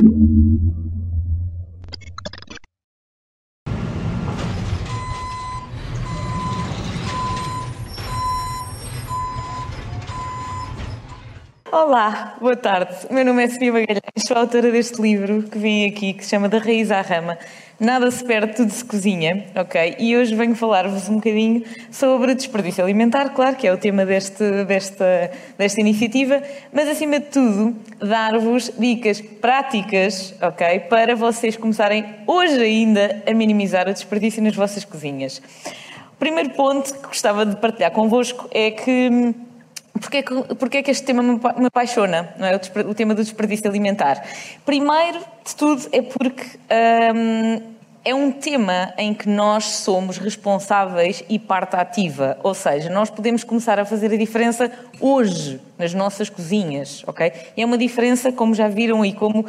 thank 0.00 0.14
you 0.14 0.39
Olá, 11.72 12.36
boa 12.40 12.56
tarde. 12.56 12.96
Meu 13.12 13.24
nome 13.24 13.44
é 13.44 13.48
Sofia 13.48 13.72
Magalhães, 13.72 14.02
sou 14.26 14.36
autora 14.36 14.72
deste 14.72 15.00
livro 15.00 15.44
que 15.44 15.56
vem 15.56 15.86
aqui, 15.86 16.14
que 16.14 16.24
se 16.24 16.30
chama 16.30 16.48
Da 16.48 16.58
Raiz 16.58 16.90
à 16.90 17.00
Rama. 17.00 17.38
Nada 17.78 18.10
se 18.10 18.24
perde, 18.24 18.56
tudo 18.56 18.72
se 18.72 18.84
cozinha, 18.84 19.46
ok? 19.54 19.94
E 20.00 20.16
hoje 20.16 20.34
venho 20.34 20.56
falar-vos 20.56 21.08
um 21.08 21.14
bocadinho 21.14 21.62
sobre 21.92 22.34
desperdício 22.34 22.82
alimentar, 22.82 23.28
claro 23.28 23.54
que 23.54 23.68
é 23.68 23.72
o 23.72 23.78
tema 23.78 24.04
deste, 24.04 24.64
desta, 24.64 25.30
desta 25.56 25.80
iniciativa, 25.80 26.42
mas 26.72 26.88
acima 26.88 27.20
de 27.20 27.26
tudo, 27.26 27.76
dar-vos 28.00 28.72
dicas 28.76 29.20
práticas, 29.20 30.34
ok? 30.42 30.80
Para 30.80 31.14
vocês 31.14 31.56
começarem 31.56 32.04
hoje 32.26 32.60
ainda 32.60 33.22
a 33.24 33.32
minimizar 33.32 33.88
o 33.88 33.92
desperdício 33.92 34.42
nas 34.42 34.56
vossas 34.56 34.84
cozinhas. 34.84 35.40
O 36.14 36.18
primeiro 36.18 36.50
ponto 36.50 36.92
que 36.94 37.06
gostava 37.06 37.46
de 37.46 37.54
partilhar 37.54 37.92
convosco 37.92 38.48
é 38.50 38.72
que 38.72 39.34
Porquê 39.98 40.18
é 40.18 40.22
que, 40.22 40.82
que 40.82 40.90
este 40.90 41.04
tema 41.04 41.22
me 41.22 41.66
apaixona, 41.66 42.34
não 42.38 42.46
é? 42.46 42.56
o, 42.56 42.90
o, 42.90 42.94
tema 42.94 43.14
do 43.14 43.22
desperdício 43.22 43.68
alimentar? 43.68 44.24
Primeiro 44.64 45.18
de 45.44 45.56
tudo 45.56 45.88
é 45.92 46.00
porque 46.00 46.44
hum, 47.14 47.60
é 48.04 48.14
um 48.14 48.32
tema 48.32 48.94
em 48.96 49.12
que 49.12 49.28
nós 49.28 49.64
somos 49.64 50.16
responsáveis 50.16 51.22
e 51.28 51.38
parte 51.38 51.76
ativa, 51.76 52.38
ou 52.42 52.54
seja, 52.54 52.88
nós 52.88 53.10
podemos 53.10 53.44
começar 53.44 53.78
a 53.78 53.84
fazer 53.84 54.12
a 54.12 54.16
diferença 54.16 54.72
hoje 54.98 55.60
nas 55.78 55.92
nossas 55.92 56.30
cozinhas, 56.30 57.04
ok? 57.06 57.32
E 57.56 57.62
é 57.62 57.64
uma 57.64 57.76
diferença, 57.76 58.32
como 58.32 58.54
já 58.54 58.68
viram 58.68 59.04
e 59.04 59.12
como, 59.12 59.44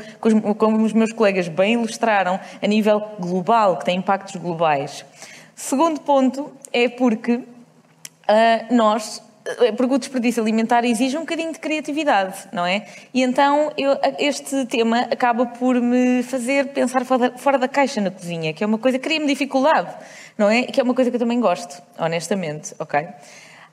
como 0.57 0.83
os 0.83 0.91
meus 0.91 1.13
colegas 1.13 1.47
bem 1.47 1.73
ilustraram, 1.75 2.39
a 2.61 2.67
nível 2.67 3.01
global, 3.19 3.77
que 3.77 3.85
tem 3.85 3.97
impactos 3.97 4.35
globais. 4.35 5.05
Segundo 5.55 6.01
ponto 6.01 6.51
é 6.73 6.89
porque 6.89 7.35
uh, 7.35 7.45
nós 8.69 9.21
porque 9.75 9.93
o 9.93 9.97
desperdício 9.97 10.41
alimentar 10.41 10.85
exige 10.85 11.17
um 11.17 11.21
bocadinho 11.21 11.51
de 11.51 11.59
criatividade, 11.59 12.47
não 12.51 12.65
é? 12.65 12.85
E 13.13 13.23
então 13.23 13.71
eu, 13.77 13.97
este 14.19 14.65
tema 14.65 14.99
acaba 15.11 15.45
por 15.45 15.79
me 15.81 16.21
fazer 16.23 16.67
pensar 16.67 17.03
fora, 17.05 17.37
fora 17.37 17.57
da 17.57 17.67
caixa 17.67 17.99
na 17.99 18.11
cozinha, 18.11 18.53
que 18.53 18.63
é 18.63 18.67
uma 18.67 18.77
coisa 18.77 18.99
que 18.99 19.03
cria-me 19.03 19.25
dificuldade, 19.25 19.93
não 20.37 20.49
é? 20.49 20.63
Que 20.63 20.79
é 20.79 20.83
uma 20.83 20.93
coisa 20.93 21.09
que 21.09 21.15
eu 21.15 21.19
também 21.19 21.39
gosto, 21.39 21.81
honestamente, 21.97 22.75
ok? 22.77 23.07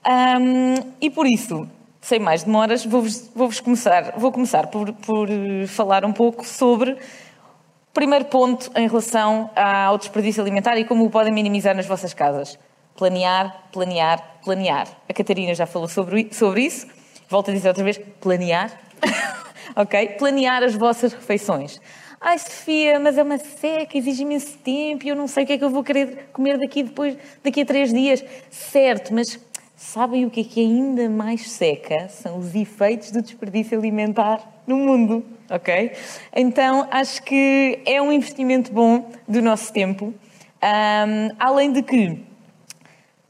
Um, 0.06 0.92
e 1.00 1.10
por 1.10 1.26
isso, 1.26 1.68
sem 2.00 2.18
mais 2.18 2.44
demoras, 2.44 2.84
vou-vos 2.84 3.30
vou 3.34 3.50
começar, 3.62 4.14
vou 4.16 4.32
começar 4.32 4.68
por, 4.68 4.92
por 4.92 5.28
falar 5.66 6.04
um 6.04 6.12
pouco 6.12 6.46
sobre 6.46 6.92
o 6.92 7.92
primeiro 7.92 8.24
ponto 8.26 8.70
em 8.74 8.88
relação 8.88 9.50
ao 9.54 9.98
desperdício 9.98 10.40
alimentar 10.42 10.78
e 10.78 10.84
como 10.84 11.04
o 11.04 11.10
podem 11.10 11.32
minimizar 11.32 11.74
nas 11.74 11.86
vossas 11.86 12.14
casas. 12.14 12.58
Planear, 12.98 13.68
planear, 13.70 14.40
planear. 14.42 14.88
A 15.08 15.14
Catarina 15.14 15.54
já 15.54 15.66
falou 15.66 15.86
sobre, 15.86 16.30
sobre 16.32 16.62
isso. 16.62 16.84
Volto 17.28 17.52
a 17.52 17.54
dizer 17.54 17.68
outra 17.68 17.84
vez: 17.84 17.96
planear. 18.20 18.72
ok? 19.76 20.16
Planear 20.18 20.64
as 20.64 20.74
vossas 20.74 21.12
refeições. 21.12 21.80
Ai, 22.20 22.36
Sofia, 22.40 22.98
mas 22.98 23.16
é 23.16 23.22
uma 23.22 23.38
seca, 23.38 23.96
exige 23.96 24.22
imenso 24.24 24.58
tempo 24.58 25.06
e 25.06 25.10
eu 25.10 25.14
não 25.14 25.28
sei 25.28 25.44
o 25.44 25.46
que 25.46 25.52
é 25.52 25.58
que 25.58 25.62
eu 25.62 25.70
vou 25.70 25.84
querer 25.84 26.30
comer 26.32 26.58
daqui, 26.58 26.82
depois, 26.82 27.16
daqui 27.44 27.60
a 27.60 27.64
três 27.64 27.92
dias. 27.92 28.24
Certo, 28.50 29.14
mas 29.14 29.38
sabem 29.76 30.26
o 30.26 30.30
que 30.30 30.40
é 30.40 30.44
que 30.44 30.60
é 30.60 30.64
ainda 30.64 31.08
mais 31.08 31.48
seca? 31.48 32.08
São 32.08 32.36
os 32.36 32.52
efeitos 32.52 33.12
do 33.12 33.22
desperdício 33.22 33.78
alimentar 33.78 34.40
no 34.66 34.76
mundo, 34.76 35.24
ok? 35.48 35.92
Então, 36.34 36.88
acho 36.90 37.22
que 37.22 37.78
é 37.86 38.02
um 38.02 38.10
investimento 38.10 38.72
bom 38.72 39.08
do 39.28 39.40
nosso 39.40 39.72
tempo. 39.72 40.12
Um, 40.60 41.30
além 41.38 41.70
de 41.70 41.84
que 41.84 42.26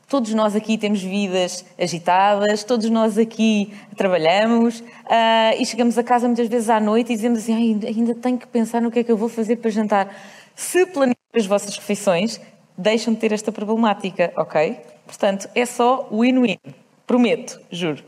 Todos 0.08 0.32
nós 0.32 0.56
aqui 0.56 0.78
temos 0.78 1.02
vidas 1.02 1.66
agitadas, 1.78 2.64
todos 2.64 2.88
nós 2.88 3.18
aqui 3.18 3.74
trabalhamos 3.94 4.80
uh, 4.80 5.60
e 5.60 5.66
chegamos 5.66 5.98
a 5.98 6.02
casa 6.02 6.26
muitas 6.26 6.48
vezes 6.48 6.70
à 6.70 6.80
noite 6.80 7.12
e 7.12 7.14
dizemos 7.14 7.40
assim: 7.40 7.54
ainda, 7.54 7.86
ainda 7.86 8.14
tenho 8.14 8.38
que 8.38 8.46
pensar 8.46 8.80
no 8.80 8.90
que 8.90 9.00
é 9.00 9.04
que 9.04 9.12
eu 9.12 9.18
vou 9.18 9.28
fazer 9.28 9.56
para 9.56 9.70
jantar. 9.70 10.08
Se 10.56 10.86
planear 10.86 11.14
as 11.34 11.44
vossas 11.44 11.76
refeições, 11.76 12.40
deixam 12.76 13.12
de 13.12 13.20
ter 13.20 13.32
esta 13.32 13.52
problemática, 13.52 14.32
ok? 14.34 14.78
Portanto, 15.06 15.46
é 15.54 15.66
só 15.66 16.08
win-win. 16.10 16.56
Prometo, 17.06 17.60
juro. 17.70 18.02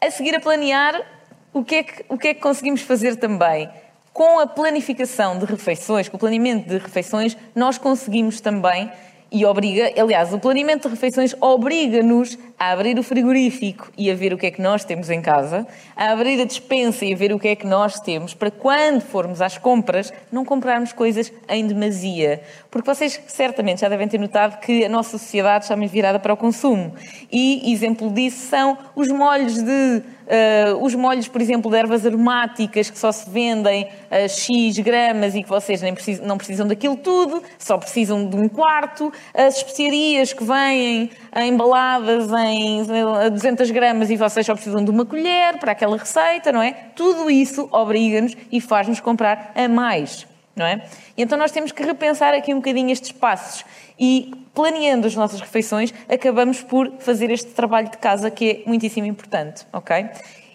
A 0.00 0.12
seguir 0.12 0.36
a 0.36 0.40
planear, 0.40 1.02
o 1.52 1.64
que, 1.64 1.74
é 1.74 1.82
que, 1.82 2.04
o 2.08 2.16
que 2.16 2.28
é 2.28 2.34
que 2.34 2.40
conseguimos 2.40 2.82
fazer 2.82 3.16
também? 3.16 3.68
Com 4.12 4.38
a 4.38 4.46
planificação 4.46 5.36
de 5.36 5.46
refeições, 5.46 6.08
com 6.08 6.16
o 6.16 6.20
planeamento 6.20 6.68
de 6.68 6.78
refeições, 6.78 7.36
nós 7.56 7.76
conseguimos 7.76 8.40
também 8.40 8.88
e 9.30 9.44
obriga, 9.44 9.92
aliás, 10.00 10.32
o 10.32 10.38
planeamento 10.38 10.88
de 10.88 10.94
refeições 10.94 11.34
obriga-nos 11.40 12.38
a 12.58 12.72
abrir 12.72 12.98
o 12.98 13.02
frigorífico 13.02 13.90
e 13.96 14.10
a 14.10 14.14
ver 14.14 14.32
o 14.32 14.38
que 14.38 14.46
é 14.46 14.50
que 14.50 14.60
nós 14.60 14.84
temos 14.84 15.08
em 15.10 15.22
casa, 15.22 15.66
a 15.96 16.10
abrir 16.10 16.40
a 16.40 16.44
despensa 16.44 17.04
e 17.04 17.12
a 17.12 17.16
ver 17.16 17.32
o 17.32 17.38
que 17.38 17.48
é 17.48 17.56
que 17.56 17.66
nós 17.66 18.00
temos, 18.00 18.34
para 18.34 18.50
quando 18.50 19.00
formos 19.00 19.40
às 19.40 19.56
compras, 19.56 20.12
não 20.32 20.44
comprarmos 20.44 20.92
coisas 20.92 21.32
em 21.48 21.66
demasia. 21.66 22.42
Porque 22.70 22.92
vocês 22.92 23.20
certamente 23.28 23.82
já 23.82 23.88
devem 23.88 24.08
ter 24.08 24.18
notado 24.18 24.58
que 24.60 24.84
a 24.84 24.88
nossa 24.88 25.18
sociedade 25.18 25.64
está 25.64 25.76
mais 25.76 25.90
virada 25.90 26.18
para 26.18 26.32
o 26.32 26.36
consumo. 26.36 26.94
E 27.30 27.72
exemplo 27.72 28.10
disso 28.10 28.46
são 28.48 28.76
os 28.96 29.08
molhos 29.08 29.62
de 29.62 30.02
Uh, 30.28 30.84
os 30.84 30.94
molhos, 30.94 31.26
por 31.26 31.40
exemplo, 31.40 31.70
de 31.70 31.78
ervas 31.78 32.04
aromáticas 32.04 32.90
que 32.90 32.98
só 32.98 33.10
se 33.10 33.30
vendem 33.30 33.88
a 34.10 34.28
X 34.28 34.78
gramas 34.78 35.34
e 35.34 35.42
que 35.42 35.48
vocês 35.48 35.80
nem 35.80 35.94
precisam, 35.94 36.26
não 36.26 36.36
precisam 36.36 36.66
daquilo 36.66 36.98
tudo, 36.98 37.42
só 37.58 37.78
precisam 37.78 38.28
de 38.28 38.36
um 38.36 38.46
quarto. 38.46 39.10
As 39.32 39.56
especiarias 39.56 40.34
que 40.34 40.44
vêm 40.44 41.10
embaladas 41.34 42.30
em 42.30 42.47
200 43.30 43.70
gramas 43.70 44.10
e 44.10 44.16
vocês 44.16 44.44
só 44.44 44.54
precisam 44.54 44.84
de 44.84 44.90
uma 44.90 45.04
colher 45.04 45.58
para 45.58 45.72
aquela 45.72 45.96
receita, 45.96 46.52
não 46.52 46.62
é? 46.62 46.72
Tudo 46.94 47.30
isso 47.30 47.68
obriga-nos 47.72 48.36
e 48.50 48.60
faz-nos 48.60 49.00
comprar 49.00 49.52
a 49.54 49.68
mais, 49.68 50.26
não 50.54 50.66
é? 50.66 50.84
E 51.16 51.22
então 51.22 51.38
nós 51.38 51.50
temos 51.50 51.72
que 51.72 51.82
repensar 51.82 52.34
aqui 52.34 52.52
um 52.52 52.58
bocadinho 52.58 52.90
estes 52.90 53.12
passos 53.12 53.64
e 53.98 54.32
planeando 54.54 55.06
as 55.06 55.14
nossas 55.14 55.40
refeições, 55.40 55.94
acabamos 56.08 56.62
por 56.62 56.92
fazer 56.98 57.30
este 57.30 57.50
trabalho 57.50 57.90
de 57.90 57.98
casa 57.98 58.30
que 58.30 58.50
é 58.50 58.68
muitíssimo 58.68 59.06
importante, 59.06 59.66
ok? 59.72 60.08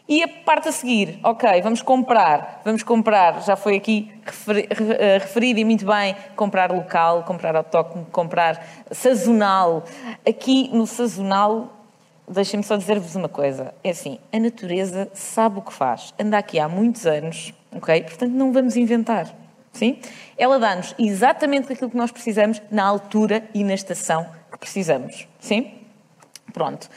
E 0.07 0.21
a 0.21 0.27
parte 0.27 0.67
a 0.67 0.71
seguir, 0.73 1.17
ok, 1.23 1.61
vamos 1.61 1.81
comprar, 1.81 2.61
vamos 2.65 2.83
comprar, 2.83 3.41
já 3.41 3.55
foi 3.55 3.77
aqui 3.77 4.11
eh, 4.49 5.17
referido 5.17 5.61
e 5.61 5.63
muito 5.63 5.85
bem, 5.85 6.13
comprar 6.35 6.69
local, 6.73 7.23
comprar 7.23 7.55
autóctono, 7.55 8.05
comprar 8.11 8.67
sazonal. 8.91 9.85
Aqui 10.27 10.69
no 10.73 10.85
sazonal, 10.85 11.82
deixem-me 12.27 12.63
só 12.63 12.75
dizer-vos 12.75 13.15
uma 13.15 13.29
coisa, 13.29 13.73
é 13.83 13.89
assim, 13.89 14.19
a 14.31 14.39
natureza 14.39 15.09
sabe 15.13 15.59
o 15.59 15.61
que 15.61 15.73
faz, 15.73 16.13
anda 16.19 16.37
aqui 16.37 16.59
há 16.59 16.67
muitos 16.67 17.05
anos, 17.05 17.53
ok? 17.71 18.03
Portanto, 18.03 18.31
não 18.31 18.51
vamos 18.51 18.75
inventar. 18.75 19.33
Sim? 19.73 19.99
Ela 20.37 20.59
dá-nos 20.59 20.93
exatamente 20.99 21.73
aquilo 21.73 21.89
que 21.89 21.97
nós 21.97 22.11
precisamos 22.11 22.61
na 22.69 22.85
altura 22.85 23.43
e 23.55 23.63
na 23.63 23.73
estação 23.73 24.29
que 24.51 24.59
precisamos. 24.59 25.27
Sim? 25.39 25.73
Pronto. 26.53 26.87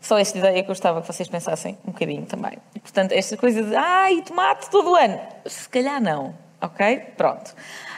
Só 0.00 0.18
esta 0.18 0.38
ideia 0.38 0.54
que 0.56 0.60
eu 0.60 0.66
gostava 0.66 1.00
que 1.00 1.06
vocês 1.06 1.28
pensassem 1.28 1.78
um 1.84 1.90
bocadinho 1.90 2.26
também. 2.26 2.58
Portanto, 2.80 3.12
esta 3.12 3.36
coisa 3.36 3.62
de 3.62 3.74
ai, 3.74 4.22
tomate 4.22 4.70
todo 4.70 4.90
o 4.90 4.94
ano. 4.94 5.18
Se 5.46 5.68
calhar 5.68 6.00
não. 6.00 6.34
Ok? 6.60 6.98
Pronto. 7.16 7.54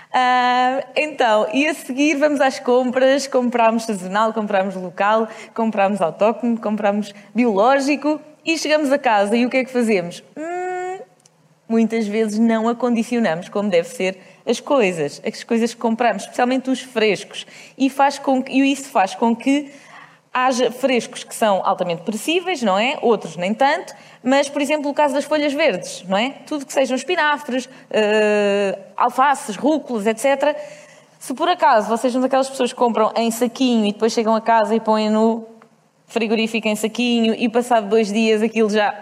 Uh, 0.09 0.87
então, 0.97 1.49
e 1.53 1.67
a 1.67 1.75
seguir 1.75 2.17
vamos 2.17 2.41
às 2.41 2.59
compras, 2.59 3.27
compramos 3.27 3.85
sazonal, 3.85 4.33
compramos 4.33 4.75
local, 4.75 5.29
compramos 5.55 6.01
autóctone, 6.01 6.57
compramos 6.57 7.15
biológico 7.35 8.21
e 8.45 8.57
chegamos 8.57 8.91
a 8.91 8.99
casa 8.99 9.37
e 9.37 9.45
o 9.45 9.51
que 9.51 9.59
é 9.59 9.65
que 9.65 9.71
fazemos? 9.71 10.25
Hum, 10.35 11.01
muitas 11.69 12.07
vezes 12.07 12.39
não 12.39 12.69
acondicionamos 12.69 13.51
como 13.51 13.69
deve 13.69 13.89
ser 13.89 14.19
as 14.47 14.61
coisas, 14.61 15.21
as 15.27 15.45
coisas 15.45 15.75
que 15.75 15.81
compramos, 15.81 16.23
especialmente 16.23 16.71
os 16.71 16.81
frescos. 16.81 17.47
E, 17.77 17.91
faz 17.91 18.19
com 18.19 18.43
que, 18.43 18.51
e 18.51 18.73
isso 18.73 18.89
faz 18.89 19.15
com 19.15 19.37
que 19.37 19.71
haja 20.47 20.71
frescos 20.71 21.25
que 21.25 21.35
são 21.35 21.61
altamente 21.65 22.03
perecíveis, 22.03 22.63
não 22.63 22.79
é? 22.79 22.99
Outros 23.03 23.37
nem 23.37 23.55
tanto, 23.55 23.95
mas, 24.23 24.49
por 24.49 24.61
exemplo, 24.61 24.91
o 24.91 24.95
caso 24.95 25.15
das 25.15 25.25
folhas 25.25 25.53
verdes, 25.53 26.05
não 26.09 26.17
é? 26.17 26.31
Tudo 26.47 26.67
que 26.67 26.73
sejam 26.73 26.97
espinafres, 26.97 27.67
uh, 27.67 28.79
alfaces, 28.97 29.57
rúculas, 29.57 30.07
etc. 30.07 30.57
Se 31.19 31.35
por 31.35 31.49
acaso 31.49 31.89
vocês 31.89 32.13
são 32.13 32.23
daquelas 32.23 32.49
pessoas 32.49 32.73
que 32.73 32.79
compram 32.79 33.13
em 33.17 33.31
saquinho 33.31 33.87
e 33.87 33.93
depois 33.93 34.13
chegam 34.13 34.35
a 34.35 34.41
casa 34.41 34.75
e 34.75 34.81
põem 34.81 35.11
no 35.11 35.47
frigorífico 36.07 36.67
em 36.69 36.77
saquinho 36.77 37.35
e 37.35 37.49
passado 37.49 37.89
dois 37.89 38.11
dias 38.13 38.43
aquilo 38.43 38.71
já, 38.71 38.95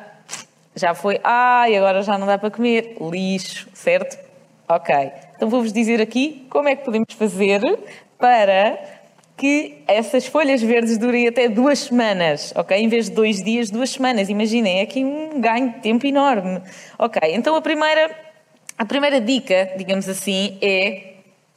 já 0.75 0.95
foi, 0.95 1.21
ai, 1.23 1.77
agora 1.77 2.03
já 2.03 2.19
não 2.19 2.27
dá 2.27 2.37
para 2.37 2.51
comer, 2.51 2.97
lixo, 3.01 3.69
certo? 3.73 4.19
Ok. 4.69 4.95
Então 5.37 5.49
vou-vos 5.49 5.73
dizer 5.73 6.01
aqui 6.01 6.47
como 6.51 6.69
é 6.69 6.75
que 6.75 6.85
podemos 6.85 7.13
fazer 7.15 7.61
para 8.19 8.79
que 9.37 9.83
essas 9.87 10.27
folhas 10.27 10.63
verdes 10.63 10.97
durem 10.97 11.29
até 11.29 11.49
duas 11.49 11.81
semanas, 11.81 12.53
ok? 12.57 12.77
Em 12.77 12.89
vez 12.89 13.11
de 13.11 13.15
dois 13.15 13.43
dias, 13.43 13.71
duas 13.71 13.91
semanas. 13.91 14.29
Imaginem, 14.29 14.79
é 14.79 14.83
aqui 14.83 15.05
um 15.05 15.41
ganho 15.41 15.75
de 15.75 15.81
tempo 15.81 16.07
enorme. 16.07 16.63
Ok, 16.99 17.21
então 17.35 17.55
a 17.55 17.61
primeira 17.61 18.11
a 18.79 18.85
primeira 18.85 19.21
dica, 19.21 19.73
digamos 19.77 20.09
assim, 20.09 20.59
é 20.61 21.15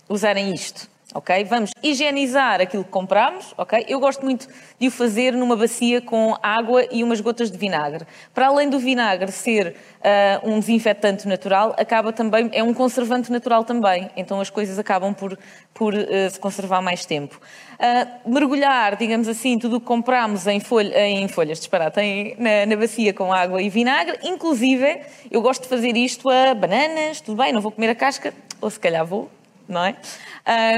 usarem 0.08 0.54
isto 0.54 0.89
ok? 1.14 1.44
Vamos 1.46 1.72
higienizar 1.82 2.62
aquilo 2.62 2.84
que 2.84 2.90
compramos, 2.90 3.54
ok? 3.58 3.86
Eu 3.88 4.00
gosto 4.00 4.24
muito 4.24 4.48
de 4.80 4.88
o 4.88 4.92
fazer 4.92 5.34
numa 5.34 5.56
bacia 5.56 6.02
com 6.02 6.36
água 6.42 6.86
e 6.92 7.04
umas 7.04 7.20
gotas 7.20 7.50
de 7.50 7.58
vinagre. 7.58 8.06
Para 8.34 8.48
além 8.48 8.70
do 8.70 8.80
vinagre 8.80 9.32
ser 9.32 9.76
uh, 10.00 10.50
um 10.50 10.60
desinfetante 10.60 11.28
natural, 11.28 11.76
acaba 11.78 12.14
também 12.14 12.50
é 12.54 12.64
um 12.64 12.74
conservante 12.74 13.32
natural 13.32 13.64
também. 13.64 14.10
Então 14.16 14.40
as 14.40 14.50
coisas 14.50 14.78
acabam 14.78 15.14
por 15.14 15.38
por 15.80 15.94
uh, 15.94 16.30
se 16.30 16.38
conservar 16.38 16.82
mais 16.82 17.06
tempo. 17.06 17.40
Uh, 17.76 18.30
mergulhar, 18.30 18.98
digamos 18.98 19.30
assim, 19.30 19.58
tudo 19.58 19.78
o 19.78 19.80
que 19.80 19.86
compramos 19.86 20.46
em, 20.46 20.60
folha, 20.60 21.08
em 21.08 21.26
folhas, 21.30 21.58
disparate, 21.58 22.02
em, 22.02 22.36
na, 22.38 22.66
na 22.66 22.76
bacia 22.76 23.14
com 23.14 23.32
água 23.32 23.62
e 23.62 23.70
vinagre. 23.70 24.20
Inclusive, 24.24 25.02
eu 25.32 25.42
gosto 25.42 25.64
de 25.64 25.70
fazer 25.70 25.96
isto 25.96 26.30
a 26.30 26.54
bananas, 26.54 27.22
tudo 27.22 27.42
bem, 27.42 27.54
não 27.54 27.62
vou 27.62 27.72
comer 27.72 27.90
a 27.90 27.96
casca, 27.96 28.34
ou 28.60 28.70
se 28.70 28.78
calhar 28.78 29.06
vou, 29.06 29.32
não 29.70 29.86
é? 29.86 29.96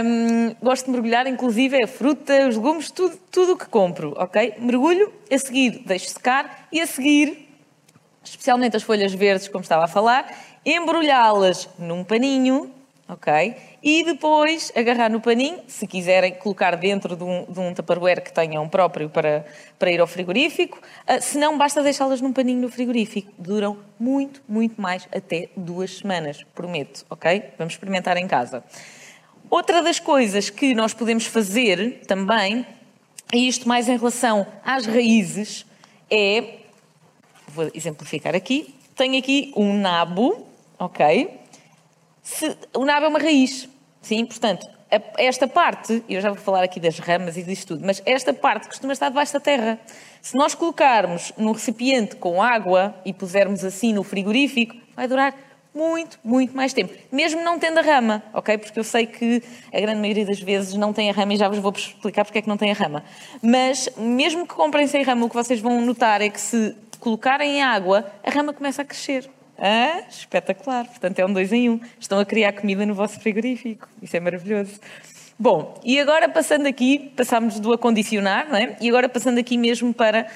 Um, 0.04 0.56
gosto 0.62 0.86
de 0.86 0.92
mergulhar, 0.92 1.26
inclusive, 1.26 1.84
a 1.84 1.88
fruta, 1.88 2.48
os 2.48 2.56
legumes, 2.56 2.92
tudo, 2.92 3.54
o 3.54 3.58
que 3.58 3.66
compro, 3.66 4.14
ok? 4.18 4.56
Mergulho, 4.60 5.12
a 5.32 5.38
seguir 5.38 5.84
deixo 5.86 6.10
secar 6.10 6.68
e 6.72 6.82
a 6.82 6.86
seguir, 6.86 7.48
especialmente 8.24 8.76
as 8.76 8.84
folhas 8.84 9.14
verdes, 9.14 9.48
como 9.48 9.62
estava 9.62 9.86
a 9.86 9.88
falar, 9.88 10.30
embrulhá-las 10.66 11.70
num 11.80 12.04
paninho, 12.04 12.72
ok? 13.12 13.56
E 13.84 14.04
depois 14.06 14.72
agarrar 14.74 15.10
no 15.10 15.20
paninho, 15.20 15.60
se 15.68 15.86
quiserem 15.86 16.34
colocar 16.36 16.78
dentro 16.78 17.16
de 17.18 17.24
um, 17.24 17.46
de 17.46 17.60
um 17.60 17.74
tupperware 17.74 18.24
que 18.24 18.32
tenham 18.32 18.68
próprio 18.70 19.10
para, 19.10 19.46
para 19.78 19.92
ir 19.92 20.00
ao 20.00 20.08
frigorífico. 20.08 20.80
Uh, 20.80 21.22
se 21.22 21.38
não, 21.38 21.58
basta 21.58 21.84
deixá-las 21.84 22.22
num 22.22 22.32
paninho 22.32 22.62
no 22.62 22.70
frigorífico. 22.70 23.30
Duram 23.38 23.78
muito, 24.00 24.42
muito 24.48 24.82
mais, 24.82 25.08
até 25.14 25.50
duas 25.58 25.98
semanas, 25.98 26.46
prometo, 26.56 27.06
ok? 27.10 27.44
Vamos 27.58 27.74
experimentar 27.74 28.16
em 28.16 28.28
casa. 28.28 28.64
Outra 29.50 29.84
das 29.84 30.00
coisas 30.00 30.50
que 30.50 30.74
nós 30.74 30.94
podemos 30.94 31.26
fazer 31.26 32.04
também, 32.08 32.66
e 33.34 33.46
isto 33.50 33.68
mais 33.68 33.90
em 33.90 33.98
relação 33.98 34.48
às 34.64 34.86
raízes, 34.86 35.66
é. 36.10 36.60
Vou 37.50 37.70
exemplificar 37.74 38.34
aqui. 38.34 38.74
Tenho 38.96 39.18
aqui 39.20 39.52
um 39.58 39.78
nabo, 39.78 40.48
ok? 40.80 41.41
Se, 42.22 42.56
o 42.76 42.86
nabo 42.86 43.06
é 43.06 43.10
uma 43.10 43.20
raiz, 43.20 43.68
sim? 44.02 44.26
Portanto, 44.26 44.68
esta 45.18 45.48
parte, 45.48 46.04
eu 46.10 46.20
já 46.20 46.30
vou 46.30 46.38
falar 46.38 46.64
aqui 46.64 46.80
das 46.80 47.00
ramas 47.00 47.38
e 47.38 47.44
disso 47.44 47.68
tudo, 47.68 47.86
mas 47.86 48.02
esta 48.06 48.34
parte 48.34 48.68
costuma 48.68 48.92
estar 48.92 49.10
debaixo 49.10 49.34
da 49.34 49.40
terra. 49.40 49.80
Se 50.22 50.36
nós 50.36 50.54
colocarmos 50.54 51.32
num 51.38 51.54
recipiente 51.54 52.18
com 52.18 52.42
água 52.42 52.94
e 53.06 53.14
pusermos 53.14 53.64
assim 53.64 53.94
no 53.94 54.04
frigorífico, 54.04 54.76
vai 54.96 55.08
durar 55.08 55.34
muito, 55.74 56.20
muito 56.24 56.56
mais 56.56 56.74
tempo. 56.74 56.94
Mesmo 57.12 57.42
não 57.42 57.58
tendo 57.58 57.80
a 57.80 57.82
rama, 57.82 58.22
ok? 58.34 58.58
Porque 58.58 58.78
eu 58.78 58.84
sei 58.84 59.06
que 59.06 59.42
a 59.74 59.80
grande 59.80 60.02
maioria 60.02 60.26
das 60.26 60.40
vezes 60.40 60.74
não 60.76 60.92
tem 60.92 61.10
a 61.10 61.14
rama 61.14 61.34
e 61.34 61.38
já 61.38 61.48
vos 61.48 61.60
vou 61.60 61.72
explicar 61.72 62.26
porque 62.26 62.40
é 62.40 62.42
que 62.42 62.50
não 62.50 62.58
tem 62.58 62.72
a 62.72 62.74
rama. 62.74 63.04
Mas 63.42 63.90
mesmo 63.98 64.46
que 64.46 64.54
comprem 64.54 64.86
sem 64.88 65.04
rama, 65.04 65.26
o 65.26 65.30
que 65.30 65.36
vocês 65.36 65.62
vão 65.62 65.82
notar 65.82 66.22
é 66.22 66.30
que 66.30 66.40
se 66.40 66.76
colocarem 67.00 67.64
água, 67.64 68.12
a 68.24 68.30
rama 68.30 68.54
começa 68.54 68.82
a 68.82 68.86
crescer. 68.86 69.30
Ah, 69.64 70.02
espetacular. 70.10 70.88
Portanto, 70.88 71.20
é 71.20 71.26
um 71.26 71.32
dois 71.32 71.54
em 71.54 71.70
um. 71.70 71.80
Estão 72.00 72.18
a 72.18 72.26
criar 72.26 72.52
comida 72.54 72.84
no 72.84 72.96
vosso 72.96 73.20
frigorífico. 73.20 73.88
Isso 74.02 74.18
é 74.18 74.20
maravilhoso. 74.20 74.80
Bom, 75.38 75.80
e 75.84 76.00
agora 76.00 76.28
passando 76.28 76.66
aqui, 76.66 77.12
passámos 77.16 77.60
do 77.60 77.72
acondicionar, 77.72 78.50
não 78.50 78.56
é? 78.56 78.76
E 78.82 78.90
agora 78.90 79.08
passando 79.08 79.38
aqui 79.38 79.60
mesmo 79.60 79.94
para 79.94 80.28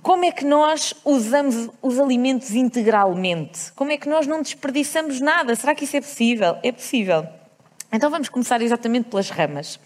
como 0.00 0.24
é 0.24 0.30
que 0.30 0.44
nós 0.44 0.94
usamos 1.04 1.68
os 1.82 1.98
alimentos 1.98 2.52
integralmente? 2.52 3.72
Como 3.72 3.90
é 3.90 3.96
que 3.96 4.08
nós 4.08 4.26
não 4.26 4.40
desperdiçamos 4.40 5.20
nada? 5.20 5.54
Será 5.56 5.74
que 5.74 5.84
isso 5.84 5.96
é 5.96 6.00
possível? 6.00 6.56
É 6.62 6.70
possível. 6.70 7.26
Então 7.92 8.08
vamos 8.08 8.28
começar 8.28 8.62
exatamente 8.62 9.08
pelas 9.08 9.30
ramas. 9.30 9.80